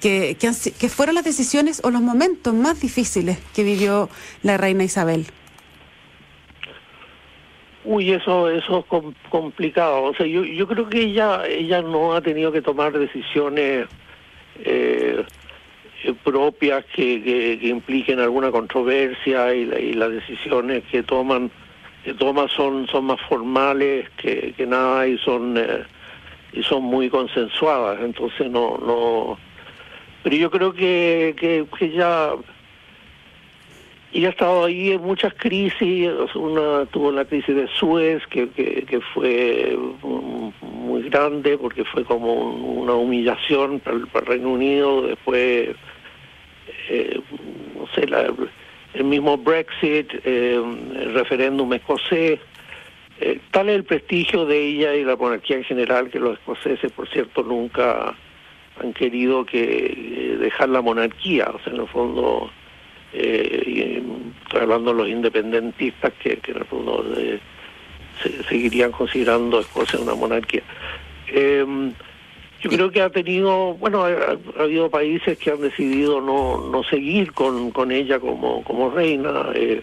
que, 0.00 0.36
que, 0.36 0.88
fueron 0.88 1.14
las 1.14 1.24
decisiones 1.24 1.80
o 1.84 1.90
los 1.90 2.02
momentos 2.02 2.54
más 2.54 2.80
difíciles 2.80 3.38
que 3.54 3.64
vivió 3.64 4.08
la 4.42 4.56
reina 4.56 4.84
Isabel? 4.84 5.26
Uy, 7.84 8.12
eso, 8.12 8.50
eso 8.50 8.80
es 8.80 9.14
complicado. 9.30 10.02
O 10.02 10.14
sea, 10.14 10.26
yo, 10.26 10.44
yo 10.44 10.66
creo 10.66 10.88
que 10.88 11.00
ella, 11.00 11.46
ella 11.46 11.80
no 11.80 12.14
ha 12.14 12.20
tenido 12.20 12.52
que 12.52 12.60
tomar 12.60 12.92
decisiones 12.92 13.86
eh, 14.64 15.24
propias 16.24 16.84
que, 16.94 17.22
que, 17.22 17.68
impliquen 17.68 18.20
alguna 18.20 18.50
controversia 18.50 19.54
y, 19.54 19.94
las 19.94 20.10
decisiones 20.10 20.84
que 20.90 21.02
toman 21.02 21.50
que 22.04 22.14
toma 22.14 22.48
son 22.48 22.86
son 22.88 23.04
más 23.04 23.20
formales 23.28 24.08
que, 24.16 24.54
que 24.56 24.66
nada 24.66 25.06
y 25.06 25.18
son 25.18 25.56
eh, 25.58 25.84
y 26.52 26.62
son 26.62 26.82
muy 26.82 27.10
consensuadas. 27.10 28.00
Entonces 28.00 28.50
no 28.50 28.78
no 28.78 29.38
pero 30.22 30.36
yo 30.36 30.50
creo 30.50 30.72
que, 30.72 31.34
que, 31.38 31.90
ya 31.90 32.32
y 34.12 34.24
ha 34.24 34.30
estado 34.30 34.64
ahí 34.64 34.90
en 34.90 35.02
muchas 35.02 35.32
crisis, 35.34 36.10
una 36.34 36.84
tuvo 36.86 37.12
la 37.12 37.24
crisis 37.24 37.54
de 37.54 37.68
Suez, 37.68 38.26
que, 38.26 38.48
que, 38.48 39.00
fue 39.14 39.78
muy 40.02 41.02
grande 41.08 41.56
porque 41.56 41.84
fue 41.84 42.04
como 42.04 42.32
una 42.32 42.94
humillación 42.94 43.78
para 43.78 43.96
el, 43.96 44.26
Reino 44.26 44.50
Unido, 44.50 45.02
después, 45.02 45.76
eh, 46.88 47.20
el 48.94 49.04
mismo 49.04 49.38
Brexit, 49.38 50.12
eh, 50.24 50.60
el 50.96 51.14
referéndum 51.14 51.72
escocés, 51.72 52.40
eh, 53.20 53.38
tal 53.50 53.68
es 53.68 53.76
el 53.76 53.84
prestigio 53.84 54.46
de 54.46 54.58
ella 54.58 54.94
y 54.94 55.04
la 55.04 55.14
monarquía 55.14 55.58
en 55.58 55.64
general 55.64 56.10
que 56.10 56.18
los 56.18 56.38
escoceses, 56.38 56.90
por 56.90 57.08
cierto, 57.08 57.42
nunca 57.42 58.16
han 58.80 58.92
querido 58.92 59.44
que 59.44 59.62
eh, 59.62 60.36
dejar 60.38 60.68
la 60.70 60.80
monarquía, 60.80 61.50
o 61.52 61.58
sea, 61.60 61.72
en 61.72 61.80
el 61.80 61.88
fondo, 61.88 62.50
eh, 63.12 64.02
estoy 64.42 64.60
hablando 64.60 64.92
de 64.92 64.96
los 64.96 65.08
independentistas 65.08 66.12
que, 66.22 66.40
en 66.46 66.56
el 66.56 66.64
fondo 66.64 67.04
eh, 67.16 67.38
seguirían 68.48 68.92
considerando 68.92 69.60
Escocia 69.60 69.98
una 69.98 70.14
monarquía. 70.14 70.62
Em, 71.28 71.92
yo 72.62 72.70
creo 72.70 72.90
que 72.90 73.00
ha 73.00 73.10
tenido, 73.10 73.74
bueno, 73.74 74.04
ha, 74.04 74.62
habido 74.62 74.90
países 74.90 75.38
que 75.38 75.50
han 75.50 75.60
decidido 75.60 76.20
no, 76.20 76.68
no 76.70 76.82
seguir 76.84 77.32
con, 77.32 77.70
con 77.70 77.90
ella 77.90 78.18
como, 78.18 78.62
como 78.64 78.90
reina. 78.90 79.50
Eh, 79.54 79.82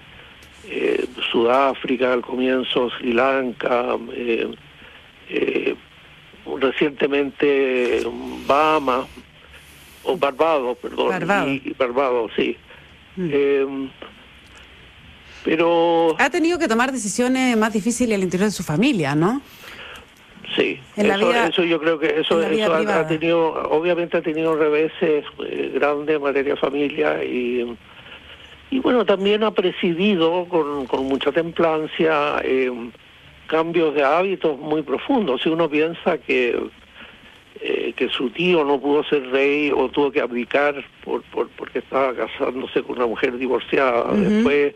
Sudáfrica 1.32 2.12
al 2.12 2.22
comienzo, 2.22 2.90
Sri 2.90 3.14
Lanka, 3.14 3.98
recientemente 6.60 8.04
Bahamas, 8.46 9.08
o 10.04 10.18
Barbados, 10.18 10.78
perdón, 10.78 11.10
Barbados, 11.78 12.32
sí. 12.36 12.58
Mm. 13.16 13.30
Em, 13.32 13.90
pero... 15.44 16.16
Ha 16.20 16.30
tenido 16.30 16.60
que 16.60 16.68
tomar 16.68 16.92
decisiones 16.92 17.56
más 17.58 17.74
difíciles 17.74 18.16
al 18.18 18.24
interior 18.24 18.50
de 18.50 18.52
su 18.52 18.64
familia, 18.64 19.16
¿no? 19.16 19.42
Sí, 20.56 20.80
eso, 20.96 21.64
yo 21.64 21.80
creo 21.80 22.00
que 22.00 22.20
eso, 22.22 22.40
ha, 22.40 23.08
tenido, 23.08 23.54
obviamente 23.70 24.18
ha 24.18 24.22
tenido 24.22 24.56
reveses 24.56 25.26
eh, 25.46 25.72
grandes 25.74 26.16
en 26.16 26.22
materia 26.22 26.54
de 26.54 26.60
familia 26.60 27.24
y, 27.24 27.78
y 28.72 28.80
bueno, 28.80 29.06
también 29.06 29.44
ha 29.44 29.52
presidido 29.52 30.46
con, 30.46 30.88
con 30.88 31.06
mucha 31.06 31.32
templancia 31.32 32.42
eh, 32.44 32.72
cambios 33.48 33.96
de 33.96 34.04
hábitos 34.04 34.58
muy 34.60 34.84
profundos. 34.84 35.42
Si 35.42 35.50
uno 35.50 35.70
piensa 35.70 36.18
que, 36.20 36.56
eh, 37.62 37.94
que 37.96 38.10
su 38.10 38.30
tío 38.30 38.64
no 38.64 38.80
pudo 38.80 39.04
ser 39.06 39.30
rey 39.32 39.72
o 39.76 39.90
tuvo 39.90 40.12
que 40.12 40.22
abdicar 40.22 40.76
por, 41.04 41.24
por 41.24 41.50
porque 41.50 41.80
estaba 41.80 42.14
casándose 42.14 42.84
con 42.84 42.98
una 42.98 43.08
mujer 43.08 43.38
divorciada. 43.38 44.14
Después 44.14 44.76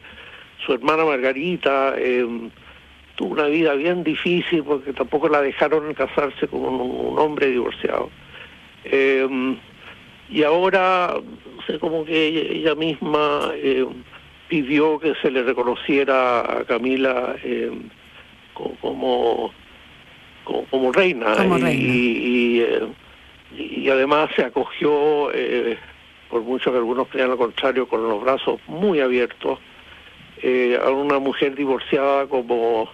su 0.65 0.73
hermana 0.73 1.05
Margarita 1.05 1.93
eh, 1.97 2.25
tuvo 3.15 3.33
una 3.33 3.45
vida 3.45 3.73
bien 3.75 4.03
difícil 4.03 4.63
porque 4.63 4.93
tampoco 4.93 5.29
la 5.29 5.41
dejaron 5.41 5.93
casarse 5.93 6.47
con 6.47 6.61
un, 6.63 7.19
hombre 7.19 7.47
divorciado. 7.47 8.09
Eh, 8.85 9.27
y 10.29 10.43
ahora, 10.43 11.13
no 11.55 11.61
sé, 11.67 11.77
como 11.77 12.05
que 12.05 12.27
ella, 12.27 12.73
misma 12.73 13.51
pidió 14.47 14.97
que 14.97 15.13
se 15.21 15.29
le 15.29 15.43
reconociera 15.43 16.39
a 16.39 16.63
Camila 16.63 17.35
como, 18.53 19.51
como, 20.43 20.91
reina. 20.91 21.35
y, 21.71 22.63
y, 23.57 23.89
además 23.89 24.29
se 24.35 24.43
acogió, 24.43 25.31
por 26.29 26.41
mucho 26.41 26.71
que 26.71 26.77
algunos 26.77 27.07
crean 27.09 27.29
lo 27.29 27.37
contrario, 27.37 27.87
con 27.87 28.07
los 28.07 28.21
brazos 28.21 28.59
muy 28.67 28.99
abiertos 28.99 29.59
eh, 30.43 30.79
a 30.83 30.89
una 30.89 31.19
mujer 31.19 31.55
divorciada 31.55 32.25
como, 32.25 32.89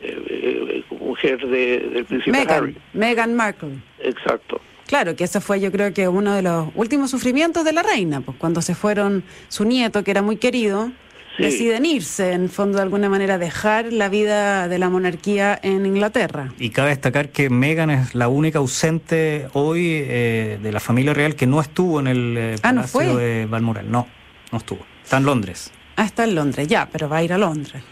eh, 0.00 0.82
eh, 0.90 0.94
mujer 0.98 1.38
del 1.46 2.04
príncipe 2.06 2.44
Harry. 2.48 2.76
Meghan 2.92 3.34
Markle. 3.34 3.78
Exacto. 4.00 4.60
Claro, 4.88 5.14
que 5.14 5.24
ese 5.24 5.40
fue 5.40 5.60
yo 5.60 5.70
creo 5.70 5.94
que 5.94 6.08
uno 6.08 6.34
de 6.34 6.42
los 6.42 6.68
últimos 6.74 7.10
sufrimientos 7.10 7.64
de 7.64 7.72
la 7.72 7.84
reina, 7.84 8.20
pues 8.20 8.36
cuando 8.36 8.60
se 8.62 8.74
fueron 8.74 9.22
su 9.48 9.64
nieto, 9.64 10.02
que 10.02 10.10
era 10.10 10.22
muy 10.22 10.38
querido, 10.38 10.90
deciden 11.38 11.86
irse, 11.86 12.32
en 12.32 12.48
fondo 12.48 12.76
de 12.76 12.82
alguna 12.82 13.08
manera 13.08 13.38
dejar 13.38 13.92
la 13.92 14.08
vida 14.08 14.68
de 14.68 14.78
la 14.78 14.88
monarquía 14.88 15.58
en 15.62 15.86
Inglaterra. 15.86 16.52
Y 16.58 16.70
cabe 16.70 16.90
destacar 16.90 17.30
que 17.30 17.50
Meghan 17.50 17.90
es 17.90 18.14
la 18.14 18.28
única 18.28 18.58
ausente 18.58 19.48
hoy 19.52 20.00
de 20.00 20.70
la 20.72 20.80
familia 20.80 21.14
real 21.14 21.34
que 21.34 21.46
no 21.46 21.60
estuvo 21.60 22.00
en 22.00 22.06
el 22.06 22.56
ah, 22.56 22.60
palacio 22.62 23.16
de 23.16 23.46
Balmoral. 23.46 23.90
No, 23.90 24.06
no 24.50 24.58
estuvo. 24.58 24.80
Está 25.02 25.16
en 25.18 25.24
Londres. 25.24 25.70
Ah, 25.96 26.04
está 26.04 26.24
en 26.24 26.34
Londres, 26.34 26.68
ya, 26.68 26.88
pero 26.90 27.08
va 27.08 27.18
a 27.18 27.22
ir 27.22 27.32
a 27.32 27.38
Londres. 27.38 27.82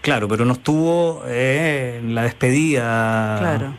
Claro, 0.00 0.28
pero 0.28 0.44
no 0.44 0.54
estuvo 0.54 1.22
eh, 1.26 1.98
en 2.00 2.14
la 2.14 2.22
despedida. 2.22 3.36
Claro. 3.38 3.74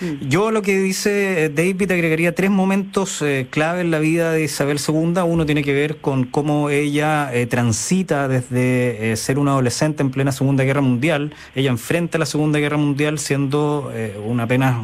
Mm. 0.00 0.28
Yo 0.28 0.50
lo 0.50 0.62
que 0.62 0.78
dice 0.78 1.50
David 1.54 1.90
agregaría 1.90 2.34
tres 2.34 2.50
momentos 2.50 3.22
eh, 3.22 3.46
clave 3.50 3.80
en 3.80 3.90
la 3.90 3.98
vida 3.98 4.32
de 4.32 4.44
Isabel 4.44 4.78
II. 4.86 5.20
Uno 5.26 5.46
tiene 5.46 5.62
que 5.62 5.72
ver 5.72 5.98
con 5.98 6.24
cómo 6.24 6.70
ella 6.70 7.32
eh, 7.32 7.46
transita 7.46 8.28
desde 8.28 9.16
ser 9.16 9.38
una 9.38 9.52
adolescente 9.52 10.02
en 10.02 10.10
plena 10.10 10.32
Segunda 10.32 10.64
Guerra 10.64 10.80
Mundial. 10.80 11.34
Ella 11.54 11.70
enfrenta 11.70 12.18
la 12.18 12.26
Segunda 12.26 12.58
Guerra 12.58 12.76
Mundial 12.76 13.18
siendo 13.18 13.92
una 14.24 14.44
apenas 14.44 14.76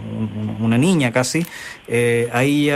una 0.61 0.79
niña 0.79 1.13
casi. 1.13 1.47
ahí 2.33 2.71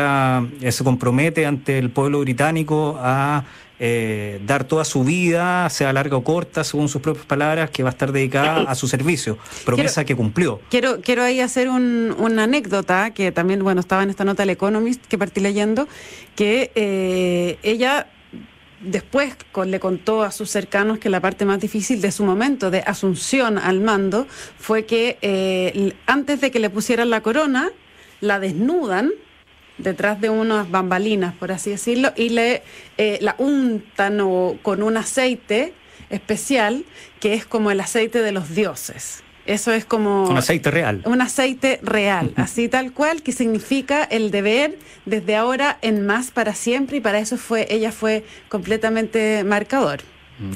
se 0.68 0.84
compromete 0.84 1.46
ante 1.46 1.78
el 1.78 1.90
pueblo 1.90 2.20
británico 2.20 2.98
a 3.00 3.44
eh, 3.80 4.40
dar 4.46 4.64
toda 4.64 4.84
su 4.84 5.04
vida, 5.04 5.68
sea 5.70 5.92
larga 5.92 6.16
o 6.16 6.24
corta, 6.24 6.64
según 6.64 6.88
sus 6.88 7.00
propias 7.00 7.26
palabras, 7.26 7.70
que 7.70 7.82
va 7.82 7.90
a 7.90 7.92
estar 7.92 8.12
dedicada 8.12 8.62
a 8.62 8.74
su 8.74 8.88
servicio, 8.88 9.38
promesa 9.64 10.04
que 10.04 10.16
cumplió. 10.16 10.60
Quiero, 10.70 11.00
quiero 11.00 11.22
ahí 11.22 11.40
hacer 11.40 11.68
una 11.68 12.44
anécdota 12.44 13.12
que 13.12 13.32
también, 13.32 13.62
bueno, 13.62 13.80
estaba 13.80 14.02
en 14.02 14.10
esta 14.10 14.24
nota 14.24 14.42
del 14.42 14.50
Economist 14.50 15.04
que 15.06 15.18
partí 15.18 15.40
leyendo, 15.40 15.86
que 16.34 16.72
eh, 16.74 17.58
ella 17.62 18.08
después 18.80 19.36
le 19.66 19.80
contó 19.80 20.22
a 20.22 20.30
sus 20.30 20.50
cercanos 20.50 20.98
que 20.98 21.10
la 21.10 21.20
parte 21.20 21.44
más 21.44 21.60
difícil 21.60 22.00
de 22.00 22.12
su 22.12 22.24
momento 22.24 22.70
de 22.70 22.80
asunción 22.80 23.58
al 23.58 23.80
mando 23.80 24.26
fue 24.58 24.86
que 24.86 25.18
eh, 25.22 25.94
antes 26.06 26.40
de 26.40 26.50
que 26.50 26.58
le 26.58 26.70
pusieran 26.70 27.10
la 27.10 27.20
corona, 27.20 27.70
la 28.20 28.40
desnudan 28.40 29.10
detrás 29.78 30.20
de 30.20 30.30
unas 30.30 30.70
bambalinas, 30.70 31.34
por 31.34 31.52
así 31.52 31.70
decirlo, 31.70 32.12
y 32.16 32.30
le 32.30 32.62
eh, 32.96 33.18
la 33.20 33.34
untan 33.38 34.18
con 34.62 34.82
un 34.82 34.96
aceite 34.96 35.72
especial 36.10 36.84
que 37.20 37.34
es 37.34 37.46
como 37.46 37.70
el 37.70 37.80
aceite 37.80 38.22
de 38.22 38.32
los 38.32 38.54
dioses. 38.54 39.22
Eso 39.46 39.72
es 39.72 39.86
como... 39.86 40.28
Un 40.28 40.36
aceite 40.36 40.70
real. 40.70 41.00
Un 41.06 41.22
aceite 41.22 41.80
real, 41.82 42.34
así 42.36 42.68
tal 42.68 42.92
cual, 42.92 43.22
que 43.22 43.32
significa 43.32 44.04
el 44.04 44.30
deber 44.30 44.78
desde 45.06 45.36
ahora 45.36 45.78
en 45.80 46.04
más 46.04 46.30
para 46.30 46.54
siempre 46.54 46.98
y 46.98 47.00
para 47.00 47.18
eso 47.18 47.38
fue 47.38 47.66
ella 47.70 47.90
fue 47.90 48.24
completamente 48.50 49.44
marcador. 49.44 50.00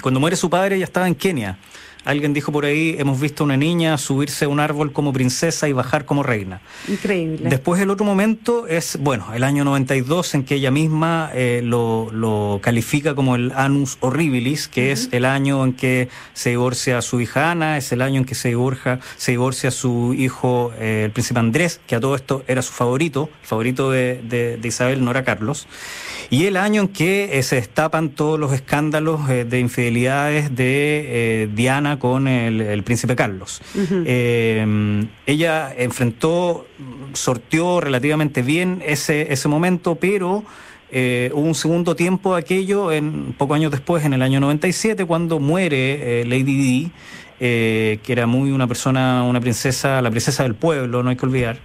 Cuando 0.03 0.21
muere 0.21 0.37
su 0.37 0.51
padre 0.51 0.77
ella 0.77 0.85
estaba 0.85 1.09
en 1.09 1.15
Kenia. 1.15 1.59
Alguien 2.05 2.33
dijo 2.33 2.51
por 2.51 2.65
ahí, 2.65 2.97
hemos 2.99 3.21
visto 3.21 3.45
a 3.45 3.47
una 3.47 3.57
niña 3.57 3.97
subirse 3.97 4.47
a 4.47 4.49
un 4.49 4.59
árbol 4.59 4.93
como 4.93 5.13
princesa 5.13 5.69
y 5.69 5.73
bajar 5.73 6.05
como 6.05 6.23
reina. 6.23 6.61
Increíble. 6.89 7.49
Después 7.49 7.81
el 7.81 7.91
otro 7.91 8.05
momento 8.05 8.67
es, 8.67 8.99
bueno, 9.01 9.33
el 9.35 9.45
año 9.45 9.65
92 9.65 10.35
en 10.35 10.45
que 10.45 10.57
ella 10.57 10.73
misma 10.73 11.31
eh, 11.33 11.61
lo, 11.63 12.59
califica 12.63 13.15
como 13.15 13.37
el 13.37 13.53
Anus 13.55 13.99
Horribilis, 14.01 14.67
que 14.67 14.91
es 14.91 15.09
el 15.13 15.25
año 15.25 15.65
en 15.65 15.75
que 15.75 16.09
se 16.35 16.51
divorcia 16.51 16.99
a 16.99 17.03
su 17.03 17.21
hija 17.21 17.53
Ana, 17.53 17.79
es 17.79 17.93
el 17.93 18.03
año 18.03 18.19
en 18.19 18.25
que 18.25 18.35
se 18.35 18.49
divorcia, 18.49 18.99
se 19.17 19.33
divorcia 19.33 19.69
a 19.69 19.73
su 19.73 20.15
hijo, 20.15 20.73
eh, 20.79 21.03
el 21.05 21.13
príncipe 21.13 21.39
Andrés, 21.39 21.81
que 21.87 21.95
a 21.95 22.01
todo 22.01 22.17
esto 22.17 22.43
era 22.49 22.63
su 22.63 22.73
favorito, 22.73 23.31
favorito 23.43 23.91
de, 23.91 24.59
Isabel, 24.65 25.05
no 25.05 25.11
era 25.13 25.23
Carlos. 25.23 25.69
Y 26.31 26.47
el 26.47 26.57
año 26.57 26.83
en 26.83 26.89
que 26.89 27.39
eh, 27.39 27.43
se 27.43 27.57
destapan 27.57 28.09
todos 28.09 28.41
los 28.41 28.53
escándalos 28.53 29.29
de 29.29 29.59
infidelidades 29.61 30.57
de 30.57 31.51
Diana 31.55 31.92
con 31.99 32.29
el, 32.29 32.83
príncipe 32.83 33.17
Carlos. 33.17 33.61
Eh, 34.05 35.07
ella 35.27 35.75
enfrentó, 35.77 36.67
sorteó 37.13 37.81
relativamente 37.81 38.43
bien 38.43 38.83
ese, 38.85 39.33
ese 39.33 39.49
momento, 39.49 39.97
pero 39.97 40.45
eh, 40.91 41.31
hubo 41.35 41.47
un 41.47 41.55
segundo 41.55 41.97
tiempo 41.97 42.35
aquello, 42.35 42.93
en, 42.93 43.35
pocos 43.37 43.57
años 43.57 43.71
después, 43.71 44.05
en 44.05 44.13
el 44.13 44.23
año 44.23 44.41
97, 44.41 45.05
cuando 45.05 45.41
muere 45.41 46.21
eh, 46.21 46.25
Lady 46.25 46.43
Di, 46.45 46.91
que 47.39 48.01
era 48.07 48.27
muy 48.27 48.53
una 48.53 48.69
persona, 48.69 49.25
una 49.25 49.41
princesa, 49.41 50.01
la 50.01 50.11
princesa 50.11 50.45
del 50.45 50.55
pueblo, 50.55 51.03
no 51.03 51.11
hay 51.11 51.17
que 51.17 51.27
olvidar. 51.27 51.59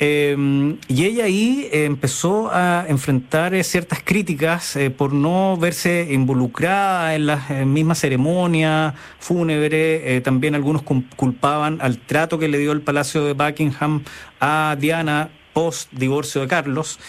Em, 0.00 0.78
y 0.86 1.06
ella 1.06 1.24
ahí 1.24 1.68
empezó 1.72 2.50
a 2.52 2.84
enfrentar 2.88 3.52
eh, 3.54 3.64
ciertas 3.64 4.00
críticas 4.04 4.76
eh, 4.76 4.90
por 4.90 5.12
no 5.12 5.56
verse 5.56 6.06
involucrada 6.12 7.16
en 7.16 7.26
las 7.26 7.50
mismas 7.66 7.98
ceremonias 7.98 8.94
fúnebres. 9.18 10.02
Eh, 10.04 10.20
también 10.22 10.54
algunos 10.54 10.82
culpaban 11.16 11.78
al 11.80 11.98
trato 11.98 12.38
que 12.38 12.46
le 12.46 12.58
dio 12.58 12.70
el 12.70 12.82
Palacio 12.82 13.24
de 13.24 13.32
Buckingham 13.32 14.04
a 14.40 14.76
Diana 14.78 15.30
post 15.52 15.90
divorcio 15.92 16.42
de 16.42 16.46
Carlos. 16.46 17.00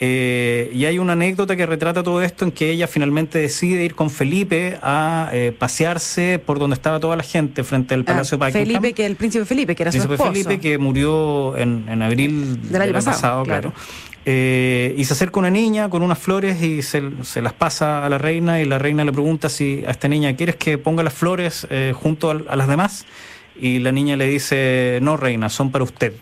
Eh, 0.00 0.70
y 0.72 0.84
hay 0.84 1.00
una 1.00 1.14
anécdota 1.14 1.56
que 1.56 1.66
retrata 1.66 2.04
todo 2.04 2.22
esto 2.22 2.44
en 2.44 2.52
que 2.52 2.70
ella 2.70 2.86
finalmente 2.86 3.38
decide 3.38 3.84
ir 3.84 3.96
con 3.96 4.10
Felipe 4.10 4.78
a 4.80 5.28
eh, 5.32 5.52
pasearse 5.56 6.38
por 6.38 6.60
donde 6.60 6.74
estaba 6.74 7.00
toda 7.00 7.16
la 7.16 7.24
gente 7.24 7.64
frente 7.64 7.94
al 7.94 8.02
ah, 8.02 8.04
Palacio 8.04 8.38
de 8.38 8.46
Buckingham. 8.46 8.66
Felipe, 8.66 8.92
que 8.92 9.06
el 9.06 9.16
príncipe 9.16 9.44
Felipe, 9.44 9.74
que 9.74 9.82
era 9.82 9.90
príncipe 9.90 10.16
su 10.16 10.22
esposo. 10.22 10.32
Felipe, 10.32 10.60
que 10.60 10.78
murió 10.78 11.56
en, 11.56 12.00
abril 12.00 12.70
del, 12.70 12.82
año 12.82 12.92
pasado, 12.92 13.42
claro. 13.42 13.72
Eh, 14.24 14.94
y 14.96 15.04
se 15.04 15.14
acerca 15.14 15.40
una 15.40 15.50
niña 15.50 15.88
con 15.88 16.02
unas 16.02 16.18
flores 16.18 16.62
y 16.62 16.82
se, 16.82 17.00
las 17.40 17.52
pasa 17.54 18.04
a 18.04 18.08
la 18.08 18.18
reina 18.18 18.60
y 18.60 18.66
la 18.66 18.78
reina 18.78 19.04
le 19.04 19.12
pregunta 19.12 19.48
si 19.48 19.82
a 19.86 19.90
esta 19.90 20.06
niña, 20.06 20.36
¿quieres 20.36 20.54
que 20.56 20.78
ponga 20.78 21.02
las 21.02 21.14
flores 21.14 21.66
junto 21.94 22.30
a, 22.30 22.56
las 22.56 22.68
demás? 22.68 23.04
Y 23.60 23.80
la 23.80 23.90
niña 23.90 24.16
le 24.16 24.28
dice, 24.28 25.00
no, 25.02 25.16
reina, 25.16 25.48
son 25.48 25.72
para 25.72 25.82
usted. 25.82 26.12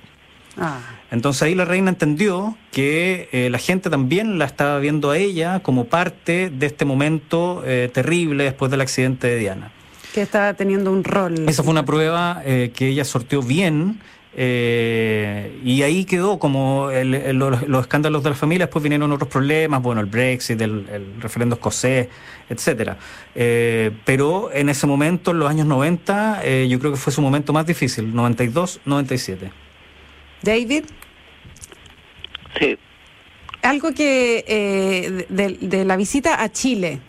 Ah. 0.57 0.96
Entonces 1.11 1.43
ahí 1.43 1.55
la 1.55 1.65
reina 1.65 1.91
entendió 1.91 2.57
que 2.73 3.29
eh, 3.33 3.49
la 3.51 3.59
gente 3.59 3.91
también 3.91 4.39
la 4.39 4.45
estaba 4.45 4.79
viendo 4.79 5.11
a 5.11 5.19
ella 5.19 5.61
como 5.61 5.85
parte 5.85 6.51
de 6.51 6.67
este 6.67 6.85
momento 6.85 7.63
eh, 7.65 7.91
terrible 7.93 8.45
después 8.45 8.71
del 8.71 8.81
accidente 8.81 9.29
de 9.29 9.37
Diana. 9.37 9.73
Que 10.13 10.23
estaba 10.23 10.55
teniendo 10.55 10.91
un 10.91 11.05
rol. 11.05 11.49
Esa 11.49 11.63
fue 11.63 11.73
una 11.73 11.85
prueba 11.85 12.43
eh, 12.45 12.73
que 12.75 12.89
ella 12.89 13.05
sorteó 13.05 13.43
bien. 13.43 14.01
y 14.35 15.83
ahí 15.83 16.05
quedó 16.05 16.39
como 16.39 16.91
los, 16.93 17.81
escándalos 17.81 18.23
de 18.23 18.31
la 18.31 18.37
familia, 18.37 18.67
después 18.67 18.83
vinieron 18.83 19.11
otros 19.13 19.31
problemas, 19.31 19.81
bueno, 19.81 20.03
el 20.03 20.09
Brexit, 20.09 20.61
el, 20.61 20.87
el 20.93 21.23
referendo 21.23 21.55
escocés, 21.55 22.09
etcétera. 22.51 22.99
pero 24.05 24.51
en 24.53 24.69
ese 24.69 24.87
momento, 24.87 25.31
en 25.31 25.39
los 25.39 25.49
años 25.49 25.67
90, 25.67 26.43
yo 26.67 26.79
creo 26.79 26.93
que 26.93 26.99
fue 26.99 27.15
su 27.15 27.23
momento 27.23 27.55
más 27.55 27.65
difícil, 27.67 28.15
92, 28.15 28.81
97. 28.85 29.66
David. 30.43 30.85
Sí. 32.59 32.79
Algo 33.63 33.93
que 33.93 34.45
eh, 34.47 35.27
de, 35.29 35.85
la 35.85 35.97
visita 35.97 36.43
a 36.43 36.51
Chile. 36.51 37.01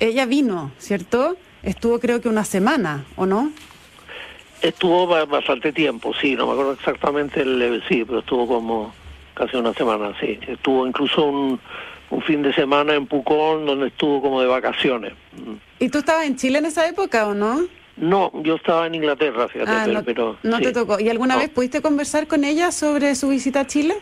Ella 0.00 0.26
vino, 0.26 0.72
¿cierto? 0.78 1.36
Estuvo 1.62 1.98
creo 1.98 2.20
que 2.20 2.28
una 2.28 2.44
semana, 2.44 3.04
¿o 3.16 3.26
no? 3.26 3.52
Estuvo 4.62 5.06
bastante 5.06 5.72
tiempo, 5.72 6.12
sí, 6.20 6.34
no 6.34 6.46
me 6.46 6.52
acuerdo 6.52 6.72
exactamente 6.72 7.42
el 7.42 7.82
sí, 7.86 8.04
pero 8.04 8.20
estuvo 8.20 8.46
como 8.46 8.94
casi 9.34 9.56
una 9.56 9.74
semana, 9.74 10.14
sí. 10.20 10.38
Estuvo 10.46 10.86
incluso 10.86 11.26
un, 11.26 11.60
un 12.10 12.22
fin 12.22 12.42
de 12.42 12.52
semana 12.54 12.94
en 12.94 13.06
Pucón 13.06 13.66
donde 13.66 13.88
estuvo 13.88 14.22
como 14.22 14.40
de 14.40 14.46
vacaciones. 14.46 15.12
¿Y 15.78 15.88
tú 15.88 15.98
estabas 15.98 16.26
en 16.26 16.36
Chile 16.36 16.58
en 16.58 16.66
esa 16.66 16.88
época 16.88 17.26
o 17.26 17.34
no? 17.34 17.66
No, 17.96 18.32
yo 18.42 18.56
estaba 18.56 18.86
en 18.86 18.96
Inglaterra, 18.96 19.46
fíjate, 19.48 19.96
ah, 19.96 20.02
pero... 20.04 20.36
No, 20.42 20.58
te 20.60 20.72
tocó. 20.72 20.98
¿Y 20.98 21.08
alguna 21.08 21.36
vez 21.36 21.48
pudiste 21.48 21.80
conversar 21.80 22.26
con 22.26 22.44
ella 22.44 22.72
sobre 22.72 23.14
su 23.14 23.28
visita 23.28 23.60
a 23.60 23.66
Chile? 23.66 23.94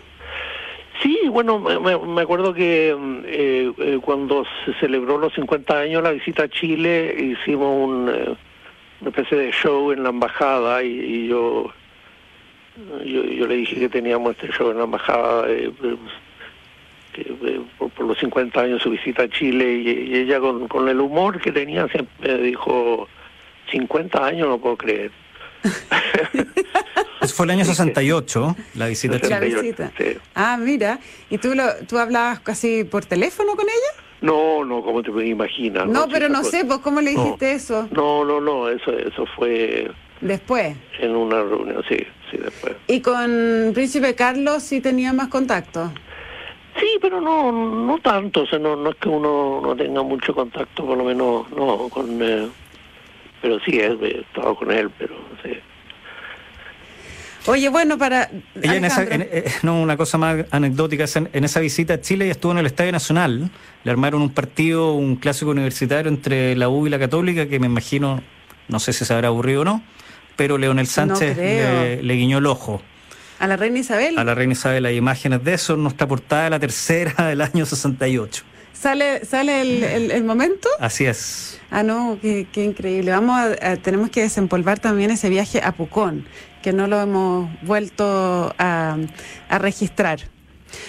Sí, 1.02 1.18
bueno, 1.28 1.58
me, 1.58 2.22
acuerdo 2.22 2.54
que 2.54 2.90
eh, 3.26 3.72
eh, 3.76 3.98
cuando 4.00 4.44
se 4.64 4.72
celebró 4.74 5.18
los 5.18 5.34
50 5.34 5.76
años 5.76 6.02
la 6.02 6.12
visita 6.12 6.44
a 6.44 6.48
Chile, 6.48 7.14
hicimos 7.18 7.76
un, 7.76 8.08
eh, 8.08 8.36
una 9.00 9.10
especie 9.10 9.36
de 9.36 9.52
show 9.52 9.90
en 9.90 10.04
la 10.04 10.10
embajada 10.10 10.82
y, 10.84 11.26
yo, 11.26 11.72
yo, 13.04 13.46
le 13.46 13.56
dije 13.56 13.80
que 13.80 13.88
teníamos 13.88 14.36
este 14.36 14.48
show 14.52 14.70
en 14.70 14.78
la 14.78 14.84
embajada 14.84 15.48
que, 17.12 17.30
por, 17.78 18.06
los 18.06 18.18
50 18.18 18.60
años 18.60 18.82
su 18.82 18.90
visita 18.90 19.24
a 19.24 19.28
Chile 19.28 19.74
y, 19.74 20.14
ella 20.14 20.38
con, 20.38 20.68
con 20.68 20.88
el 20.88 21.00
humor 21.00 21.40
que 21.40 21.50
tenía 21.50 21.88
siempre 21.88 22.38
dijo, 22.38 23.08
50 23.72 24.24
años 24.24 24.48
no 24.48 24.58
puedo 24.58 24.76
creer. 24.76 25.10
Eso 27.20 27.34
fue 27.34 27.46
el 27.46 27.50
año 27.50 27.64
68, 27.64 28.56
la 28.74 28.86
visita. 28.86 29.28
La 29.28 29.40
visita. 29.40 29.92
Ah, 30.34 30.56
mira. 30.58 30.98
¿Y 31.30 31.38
tú, 31.38 31.54
lo, 31.54 31.64
tú 31.88 31.98
hablabas 31.98 32.40
casi 32.40 32.84
por 32.84 33.04
teléfono 33.04 33.54
con 33.54 33.66
ella? 33.66 34.02
No, 34.20 34.64
no, 34.64 34.82
como 34.82 35.02
te 35.02 35.10
imaginas. 35.26 35.88
No, 35.88 36.08
pero 36.08 36.28
no 36.28 36.44
sé, 36.44 36.64
pues, 36.64 36.78
¿cómo 36.78 37.00
le 37.00 37.10
dijiste 37.10 37.52
eso? 37.52 37.88
No, 37.90 38.24
no, 38.24 38.40
no, 38.40 38.68
eso, 38.68 38.92
eso 38.92 39.26
fue... 39.36 39.90
Después. 40.20 40.76
En 41.00 41.16
una 41.16 41.42
reunión, 41.42 41.82
sí, 41.88 41.96
sí, 42.30 42.38
después. 42.38 42.74
¿Y 42.86 43.00
con 43.00 43.72
Príncipe 43.74 44.14
Carlos 44.14 44.62
sí 44.62 44.80
tenía 44.80 45.12
más 45.12 45.26
contacto? 45.26 45.92
Sí, 46.78 46.86
pero 47.00 47.20
no 47.20 47.50
no 47.50 47.98
tanto, 47.98 48.42
o 48.42 48.46
sea, 48.46 48.58
no, 48.60 48.76
no 48.76 48.90
es 48.90 48.96
que 48.96 49.08
uno 49.08 49.60
no 49.60 49.76
tenga 49.76 50.02
mucho 50.02 50.32
contacto, 50.32 50.86
por 50.86 50.96
lo 50.96 51.04
menos, 51.04 51.50
no, 51.50 51.88
con... 51.88 52.22
Eh, 52.22 52.48
pero 53.42 53.58
sí, 53.60 53.78
he, 53.78 54.20
estado 54.20 54.54
con 54.54 54.70
él, 54.70 54.88
pero 54.96 55.14
sí. 55.42 55.50
Oye, 57.46 57.68
bueno, 57.68 57.98
para... 57.98 58.30
Eh, 58.54 59.50
no, 59.62 59.82
una 59.82 59.96
cosa 59.96 60.16
más 60.16 60.46
anecdótica, 60.52 61.04
en, 61.32 61.44
esa 61.44 61.58
visita 61.58 61.94
a 61.94 62.00
Chile 62.00 62.26
ella 62.26 62.32
estuvo 62.32 62.52
en 62.52 62.58
el 62.58 62.66
Estadio 62.66 62.92
Nacional, 62.92 63.50
le 63.82 63.90
armaron 63.90 64.22
un 64.22 64.30
partido, 64.30 64.92
un 64.92 65.16
clásico 65.16 65.50
universitario 65.50 66.08
entre 66.08 66.54
la 66.54 66.68
U 66.68 66.86
y 66.86 66.90
la 66.90 67.00
Católica, 67.00 67.48
que 67.48 67.58
me 67.58 67.66
imagino, 67.66 68.22
no 68.68 68.78
sé 68.78 68.92
si 68.92 69.04
se 69.04 69.12
habrá 69.12 69.28
aburrido 69.28 69.62
o 69.62 69.64
no, 69.64 69.82
pero 70.36 70.56
Leonel 70.56 70.86
Sánchez 70.86 71.36
le, 71.36 72.14
guiñó 72.14 72.38
el 72.38 72.46
ojo. 72.46 72.80
¿A 73.40 73.48
la 73.48 73.56
reina 73.56 73.80
Isabel? 73.80 74.16
A 74.18 74.24
la 74.24 74.36
reina 74.36 74.52
Isabel, 74.52 74.86
hay 74.86 74.96
imágenes 74.96 75.42
de 75.42 75.54
eso, 75.54 75.76
nuestra 75.76 76.06
portada 76.06 76.44
de 76.44 76.50
la 76.50 76.60
tercera 76.60 77.26
del 77.26 77.40
año 77.40 77.66
68. 77.66 78.44
¿Sale, 78.72 79.24
sale 79.24 79.60
el, 80.14 80.24
momento? 80.24 80.68
Así 80.80 81.06
es. 81.06 81.60
Ah, 81.74 81.82
no, 81.82 82.18
qué, 82.20 82.46
increíble. 82.56 83.12
Vamos 83.12 83.40
a, 83.40 83.76
tenemos 83.76 84.10
que 84.10 84.20
desempolvar 84.20 84.78
también 84.78 85.10
ese 85.10 85.30
viaje 85.30 85.58
a 85.64 85.72
Pucón 85.72 86.26
que 86.62 86.70
no 86.74 86.86
lo 86.86 87.00
hemos 87.00 87.48
vuelto 87.62 88.54
a, 88.58 88.98
registrar. 89.58 90.20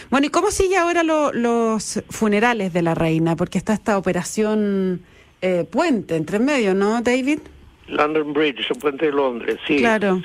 Bueno, 0.10 0.28
¿y 0.28 0.30
cómo 0.30 0.52
sigue 0.52 0.76
ahora 0.76 1.04
los 1.04 2.04
funerales 2.10 2.74
de 2.74 2.82
la 2.82 2.96
reina? 2.96 3.38
Porque 3.38 3.58
está 3.58 3.72
esta 3.72 3.98
operación 3.98 5.02
eh, 5.42 5.66
puente 5.70 6.18
entre 6.18 6.40
medio, 6.40 6.74
¿no, 6.74 7.02
David? 7.02 7.40
London 7.88 8.34
Bridge, 8.34 8.70
el 8.70 8.78
puente 8.78 9.06
de 9.06 9.14
Londres, 9.14 9.60
sí. 9.66 9.78
Claro. 9.78 10.22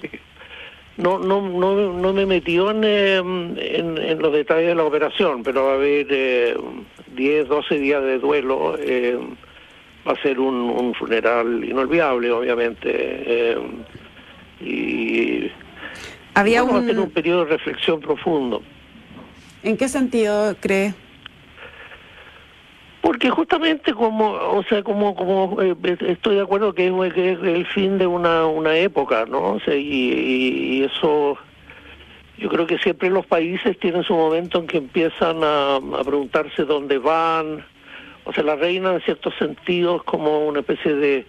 No, 0.96 1.20
no, 1.20 1.40
no, 1.40 1.92
no 1.92 2.12
me 2.12 2.26
metió 2.26 2.72
em, 2.72 3.56
en, 3.56 3.96
en, 3.96 4.18
los 4.18 4.32
detalles 4.32 4.66
de 4.66 4.74
la 4.74 4.82
operación, 4.82 5.44
pero 5.44 5.66
va 5.66 5.72
a 5.72 5.74
haber 5.74 6.08
eh, 6.10 6.56
10, 7.14 7.46
12 7.46 7.78
días 7.78 8.02
de 8.02 8.18
duelo. 8.18 8.76
Eh, 8.80 9.16
va 10.08 10.14
a 10.14 10.22
ser 10.22 10.40
un, 10.40 10.54
un, 10.54 10.94
funeral 10.94 11.64
inolvidable, 11.64 12.30
obviamente. 12.30 13.52
Em, 13.52 13.84
y 14.60 15.50
había 16.34 16.62
un... 16.62 16.86
tener 16.86 16.98
un 16.98 17.10
periodo 17.10 17.44
de 17.44 17.50
reflexión 17.50 18.00
profundo. 18.00 18.62
¿En 19.62 19.76
qué 19.76 19.88
sentido 19.88 20.56
cree? 20.60 20.94
Porque 23.02 23.30
justamente 23.30 23.92
como, 23.94 24.32
o 24.32 24.62
sea, 24.64 24.82
como, 24.82 25.14
como 25.14 25.60
eh, 25.62 25.76
estoy 26.00 26.36
de 26.36 26.42
acuerdo 26.42 26.74
que 26.74 26.88
es, 26.88 27.38
el 27.42 27.66
fin 27.66 27.98
de 27.98 28.06
una, 28.06 28.46
una 28.46 28.76
época, 28.76 29.24
¿no? 29.26 29.52
O 29.52 29.60
sea, 29.60 29.74
y, 29.74 30.82
eso, 30.82 31.36
yo 32.38 32.48
creo 32.48 32.66
que 32.66 32.78
siempre 32.78 33.10
los 33.10 33.26
países 33.26 33.78
tienen 33.78 34.02
su 34.04 34.14
momento 34.14 34.58
en 34.58 34.66
que 34.66 34.78
empiezan 34.78 35.42
a, 35.44 35.76
a 35.76 36.04
preguntarse 36.04 36.64
dónde 36.64 36.98
van. 36.98 37.64
O 38.28 38.32
sea, 38.34 38.44
la 38.44 38.56
reina 38.56 38.92
en 38.92 39.00
ciertos 39.00 39.34
sentidos 39.38 40.04
como 40.04 40.46
una 40.46 40.60
especie 40.60 40.94
de 40.94 41.24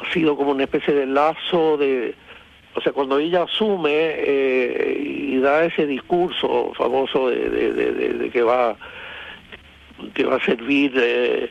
ha 0.00 0.12
sido 0.12 0.36
como 0.36 0.52
una 0.52 0.62
especie 0.62 0.94
de 0.94 1.04
lazo 1.04 1.76
de 1.76 2.14
o 2.76 2.80
sea 2.80 2.92
cuando 2.92 3.18
ella 3.18 3.42
asume 3.42 3.90
eh, 3.92 5.02
y 5.04 5.38
da 5.40 5.64
ese 5.64 5.86
discurso 5.86 6.72
famoso 6.74 7.28
de, 7.28 7.48
de, 7.50 8.30
que 8.30 8.42
va 8.42 8.76
que 10.14 10.24
va 10.24 10.36
a 10.36 10.44
servir 10.44 10.92
eh, 10.96 11.50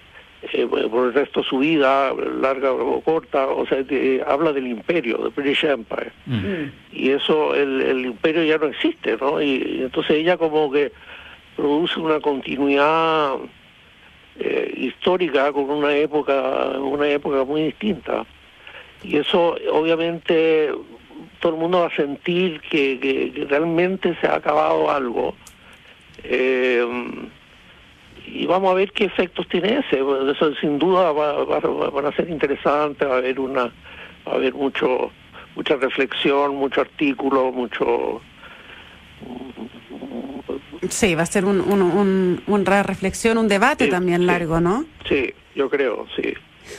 eh, 0.54 0.68
por 0.68 1.08
el 1.08 1.14
resto 1.14 1.42
de 1.42 1.48
su 1.50 1.58
vida 1.60 2.14
larga 2.42 2.72
o 2.72 3.02
corta 3.02 3.48
o 3.48 3.66
sea 3.66 3.84
habla 4.26 4.54
del 4.54 4.68
imperio 4.68 5.18
del 5.18 5.32
British 5.32 5.66
Empire 5.66 6.14
mm. 6.28 6.94
y 6.94 7.10
eso 7.10 7.54
el, 7.56 7.82
el, 7.82 8.06
imperio 8.06 8.44
ya 8.46 8.58
no 8.58 8.68
existe 8.68 9.18
no 9.20 9.42
y 9.42 9.82
entonces 9.82 10.16
ella 10.16 10.38
como 10.38 10.72
que 10.72 10.94
produce 11.58 12.00
una 12.00 12.22
continuidad 12.22 13.36
eh, 14.40 14.74
histórica 14.78 15.52
con 15.52 15.70
una 15.70 15.94
época 15.94 16.34
una 16.80 17.08
época 17.08 17.44
muy 17.44 17.64
distinta. 17.64 18.26
Y 19.04 19.18
eso 19.18 19.56
obviamente 19.72 20.72
todo 21.40 21.54
el 21.54 21.60
mundo 21.60 21.82
va 21.82 21.88
a 21.88 21.96
sentir 21.96 22.62
que, 22.62 23.46
realmente 23.50 24.16
se 24.22 24.28
ha 24.28 24.36
acabado 24.36 24.90
algo. 24.90 25.36
Eh, 26.24 26.86
y 28.26 28.46
vamos 28.46 28.72
a 28.72 28.76
ver 28.76 28.92
qué 28.94 29.06
efectos 29.06 29.48
tiene 29.50 29.80
ese. 29.80 30.00
Eso 30.00 30.56
sin 30.56 30.80
duda 30.80 31.12
va, 31.12 31.44
van 31.90 32.06
a 32.06 32.16
ser 32.16 32.30
interesantes 32.30 33.08
va 33.08 33.16
a 33.16 33.18
haber 33.18 33.40
una 33.40 33.72
va 34.28 34.34
a 34.34 34.36
haber 34.36 34.54
mucho 34.54 35.12
mucha 35.56 35.76
reflexión 35.76 36.56
mucho 36.56 36.82
artículo 36.82 37.52
mucho 37.52 38.22
Sí, 40.90 41.16
va 41.16 41.24
a 41.24 41.26
ser 41.26 41.46
un, 41.46 41.62
un, 41.62 42.42
una 42.48 42.84
reflexión, 42.84 43.38
un 43.38 43.48
debate 43.48 43.88
también 43.88 44.26
largo, 44.26 44.60
¿no? 44.60 44.86
Sí, 45.08 45.34
yo 45.56 45.70
creo, 45.70 46.06
sí. 46.16 46.34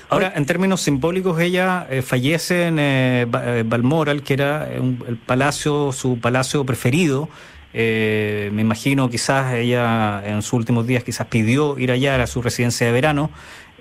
Ahora, 0.09 0.33
en 0.35 0.47
términos 0.47 0.81
simbólicos, 0.81 1.41
ella 1.41 1.87
eh, 1.91 2.03
fallece 2.03 2.69
en 2.69 2.79
eh, 2.79 3.23
eh, 3.23 3.65
Balmoral, 3.67 4.23
que 4.23 4.35
era 4.35 4.69
el 4.73 5.17
palacio, 5.25 5.93
su 5.93 6.19
palacio 6.19 6.65
preferido. 6.65 7.29
me 7.73 8.61
imagino 8.61 9.11
quizás 9.11 9.55
ella 9.55 10.23
en 10.25 10.43
sus 10.43 10.55
últimos 10.55 10.87
días 10.87 11.03
quizás 11.03 11.27
pidió 11.27 11.79
ir 11.79 11.91
allá 11.91 12.23
a 12.23 12.27
su 12.27 12.41
residencia 12.43 12.87
de 12.87 12.93
verano. 12.93 13.31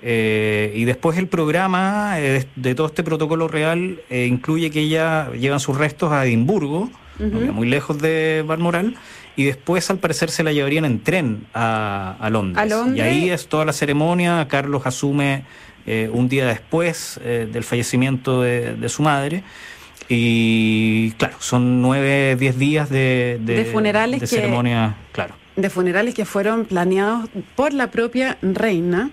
y 0.02 0.84
después 0.84 1.16
el 1.18 1.28
programa 1.28 2.16
de, 2.16 2.74
todo 2.74 2.88
este 2.88 3.02
protocolo 3.02 3.48
real 3.48 4.00
incluye 4.10 4.70
que 4.70 4.80
ella 4.80 5.30
lleva 5.32 5.58
sus 5.58 5.78
restos 5.78 6.12
a 6.12 6.26
Edimburgo, 6.26 6.90
muy 7.18 7.68
lejos 7.68 7.98
de 7.98 8.44
Balmoral 8.46 8.96
y 9.36 9.44
después 9.44 9.90
al 9.90 9.98
parecer 9.98 10.30
se 10.30 10.42
la 10.42 10.52
llevarían 10.52 10.84
en 10.84 11.02
tren 11.02 11.46
a, 11.54 12.28
Londres. 12.30 12.72
Y 12.94 13.00
ahí 13.00 13.30
es 13.30 13.48
toda 13.48 13.64
la 13.64 13.72
ceremonia, 13.72 14.46
Carlos 14.48 14.86
asume 14.86 15.44
eh, 15.86 16.08
un 16.12 16.28
día 16.28 16.46
después 16.46 17.20
eh, 17.22 17.48
del 17.50 17.64
fallecimiento 17.64 18.42
de, 18.42 18.88
su 18.88 19.02
madre. 19.02 19.42
Y 20.08 21.12
claro, 21.12 21.36
son 21.40 21.80
nueve, 21.80 22.36
diez 22.38 22.58
días 22.58 22.90
de, 22.90 23.38
de, 23.40 23.64
funerales 23.64 24.20
de 24.20 24.26
ceremonia, 24.26 24.96
claro. 25.12 25.34
De 25.56 25.70
funerales 25.70 26.14
que 26.14 26.24
fueron 26.24 26.66
planeados 26.66 27.30
por 27.56 27.72
la 27.72 27.90
propia 27.90 28.36
reina 28.42 29.10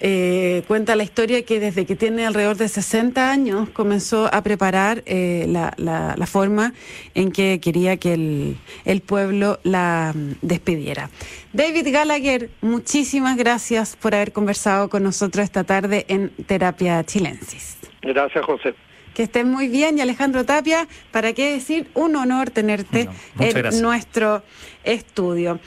eh, 0.00 0.62
cuenta 0.68 0.94
la 0.94 1.02
historia 1.02 1.42
que 1.44 1.58
desde 1.58 1.86
que 1.86 1.96
tiene 1.96 2.26
alrededor 2.26 2.56
de 2.56 2.68
60 2.68 3.30
años 3.30 3.68
comenzó 3.70 4.32
a 4.32 4.42
preparar 4.42 5.02
eh, 5.06 5.46
la, 5.48 5.74
la, 5.76 6.26
forma 6.26 6.74
en 7.14 7.32
que 7.32 7.60
quería 7.60 7.96
que 7.96 8.12
el, 8.14 8.56
el, 8.84 9.00
pueblo 9.00 9.58
la 9.62 10.12
mm, 10.14 10.32
despidiera. 10.42 11.08
David 11.52 11.88
Gallagher, 11.90 12.50
muchísimas 12.60 13.36
gracias 13.36 13.96
por 13.96 14.14
haber 14.14 14.32
conversado 14.32 14.90
con 14.90 15.02
nosotros 15.02 15.44
esta 15.44 15.64
tarde 15.64 16.04
en 16.08 16.30
Terapia 16.46 17.02
Chilensis. 17.04 17.78
Gracias, 18.02 18.44
José. 18.44 18.74
Que 19.14 19.22
estén 19.22 19.50
muy 19.50 19.68
bien 19.68 19.96
y 19.96 20.02
Alejandro 20.02 20.44
Tapia, 20.44 20.86
¿para 21.10 21.32
qué 21.32 21.52
decir? 21.52 21.88
Un 21.94 22.16
honor 22.16 22.50
tenerte 22.50 23.08
en 23.38 23.80
nuestro 23.80 24.42
estudio. 24.84 25.58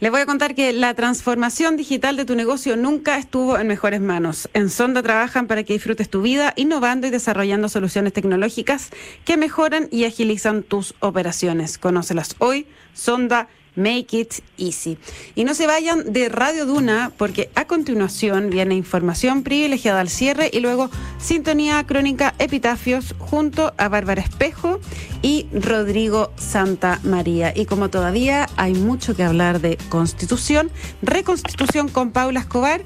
Les 0.00 0.12
voy 0.12 0.20
a 0.20 0.26
contar 0.26 0.54
que 0.54 0.72
la 0.72 0.94
transformación 0.94 1.76
digital 1.76 2.16
de 2.16 2.24
tu 2.24 2.36
negocio 2.36 2.76
nunca 2.76 3.18
estuvo 3.18 3.58
en 3.58 3.66
mejores 3.66 4.00
manos. 4.00 4.48
En 4.54 4.70
Sonda 4.70 5.02
trabajan 5.02 5.48
para 5.48 5.64
que 5.64 5.72
disfrutes 5.72 6.08
tu 6.08 6.22
vida 6.22 6.52
innovando 6.54 7.08
y 7.08 7.10
desarrollando 7.10 7.68
soluciones 7.68 8.12
tecnológicas 8.12 8.90
que 9.24 9.36
mejoran 9.36 9.88
y 9.90 10.04
agilizan 10.04 10.62
tus 10.62 10.94
operaciones. 11.00 11.78
Conócelas 11.78 12.36
hoy. 12.38 12.68
Sonda 12.94 13.48
Make 13.78 14.18
It 14.18 14.34
Easy. 14.58 14.98
Y 15.34 15.44
no 15.44 15.54
se 15.54 15.66
vayan 15.66 16.12
de 16.12 16.28
Radio 16.28 16.66
Duna 16.66 17.12
porque 17.16 17.50
a 17.54 17.66
continuación 17.66 18.50
viene 18.50 18.74
información 18.74 19.42
privilegiada 19.42 20.00
al 20.00 20.08
cierre 20.08 20.50
y 20.52 20.60
luego 20.60 20.90
sintonía 21.18 21.84
crónica 21.86 22.34
epitafios 22.38 23.14
junto 23.18 23.72
a 23.78 23.88
Bárbara 23.88 24.20
Espejo 24.22 24.80
y 25.22 25.46
Rodrigo 25.52 26.32
Santa 26.36 27.00
María. 27.04 27.52
Y 27.54 27.66
como 27.66 27.88
todavía 27.88 28.48
hay 28.56 28.74
mucho 28.74 29.14
que 29.14 29.22
hablar 29.22 29.60
de 29.60 29.78
constitución, 29.88 30.70
reconstitución 31.02 31.88
con 31.88 32.10
Paula 32.10 32.40
Escobar 32.40 32.82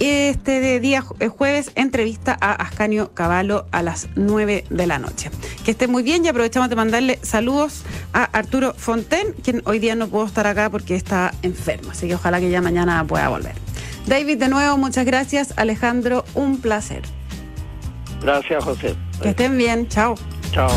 este 0.00 0.80
día 0.80 1.04
eh, 1.20 1.28
jueves 1.28 1.72
entrevista 1.74 2.36
a 2.40 2.52
Ascanio 2.52 3.12
Cavallo 3.12 3.66
a 3.70 3.82
las 3.82 4.08
9 4.16 4.64
de 4.68 4.86
la 4.86 4.98
noche. 4.98 5.30
Que 5.64 5.70
esté 5.72 5.86
muy 5.88 6.02
bien 6.02 6.24
y 6.24 6.28
aprovechamos 6.28 6.68
de 6.68 6.76
mandarle 6.76 7.18
saludos 7.22 7.84
a 8.12 8.24
Arturo 8.24 8.74
Fonten, 8.74 9.34
quien 9.42 9.62
hoy 9.64 9.78
día 9.78 9.94
no 9.94 10.08
pudo 10.08 10.26
estar 10.26 10.46
acá 10.46 10.70
porque 10.70 10.94
está 10.96 11.32
enfermo, 11.42 11.92
así 11.92 12.08
que 12.08 12.14
ojalá 12.14 12.40
que 12.40 12.50
ya 12.50 12.60
mañana 12.60 13.04
pueda 13.06 13.28
volver. 13.28 13.54
David, 14.06 14.38
de 14.38 14.48
nuevo, 14.48 14.76
muchas 14.76 15.06
gracias. 15.06 15.54
Alejandro, 15.56 16.24
un 16.34 16.60
placer. 16.60 17.02
Gracias, 18.20 18.64
José. 18.64 18.94
Que 19.22 19.30
estén 19.30 19.56
bien. 19.56 19.88
Chao. 19.88 20.14
Chao. 20.52 20.70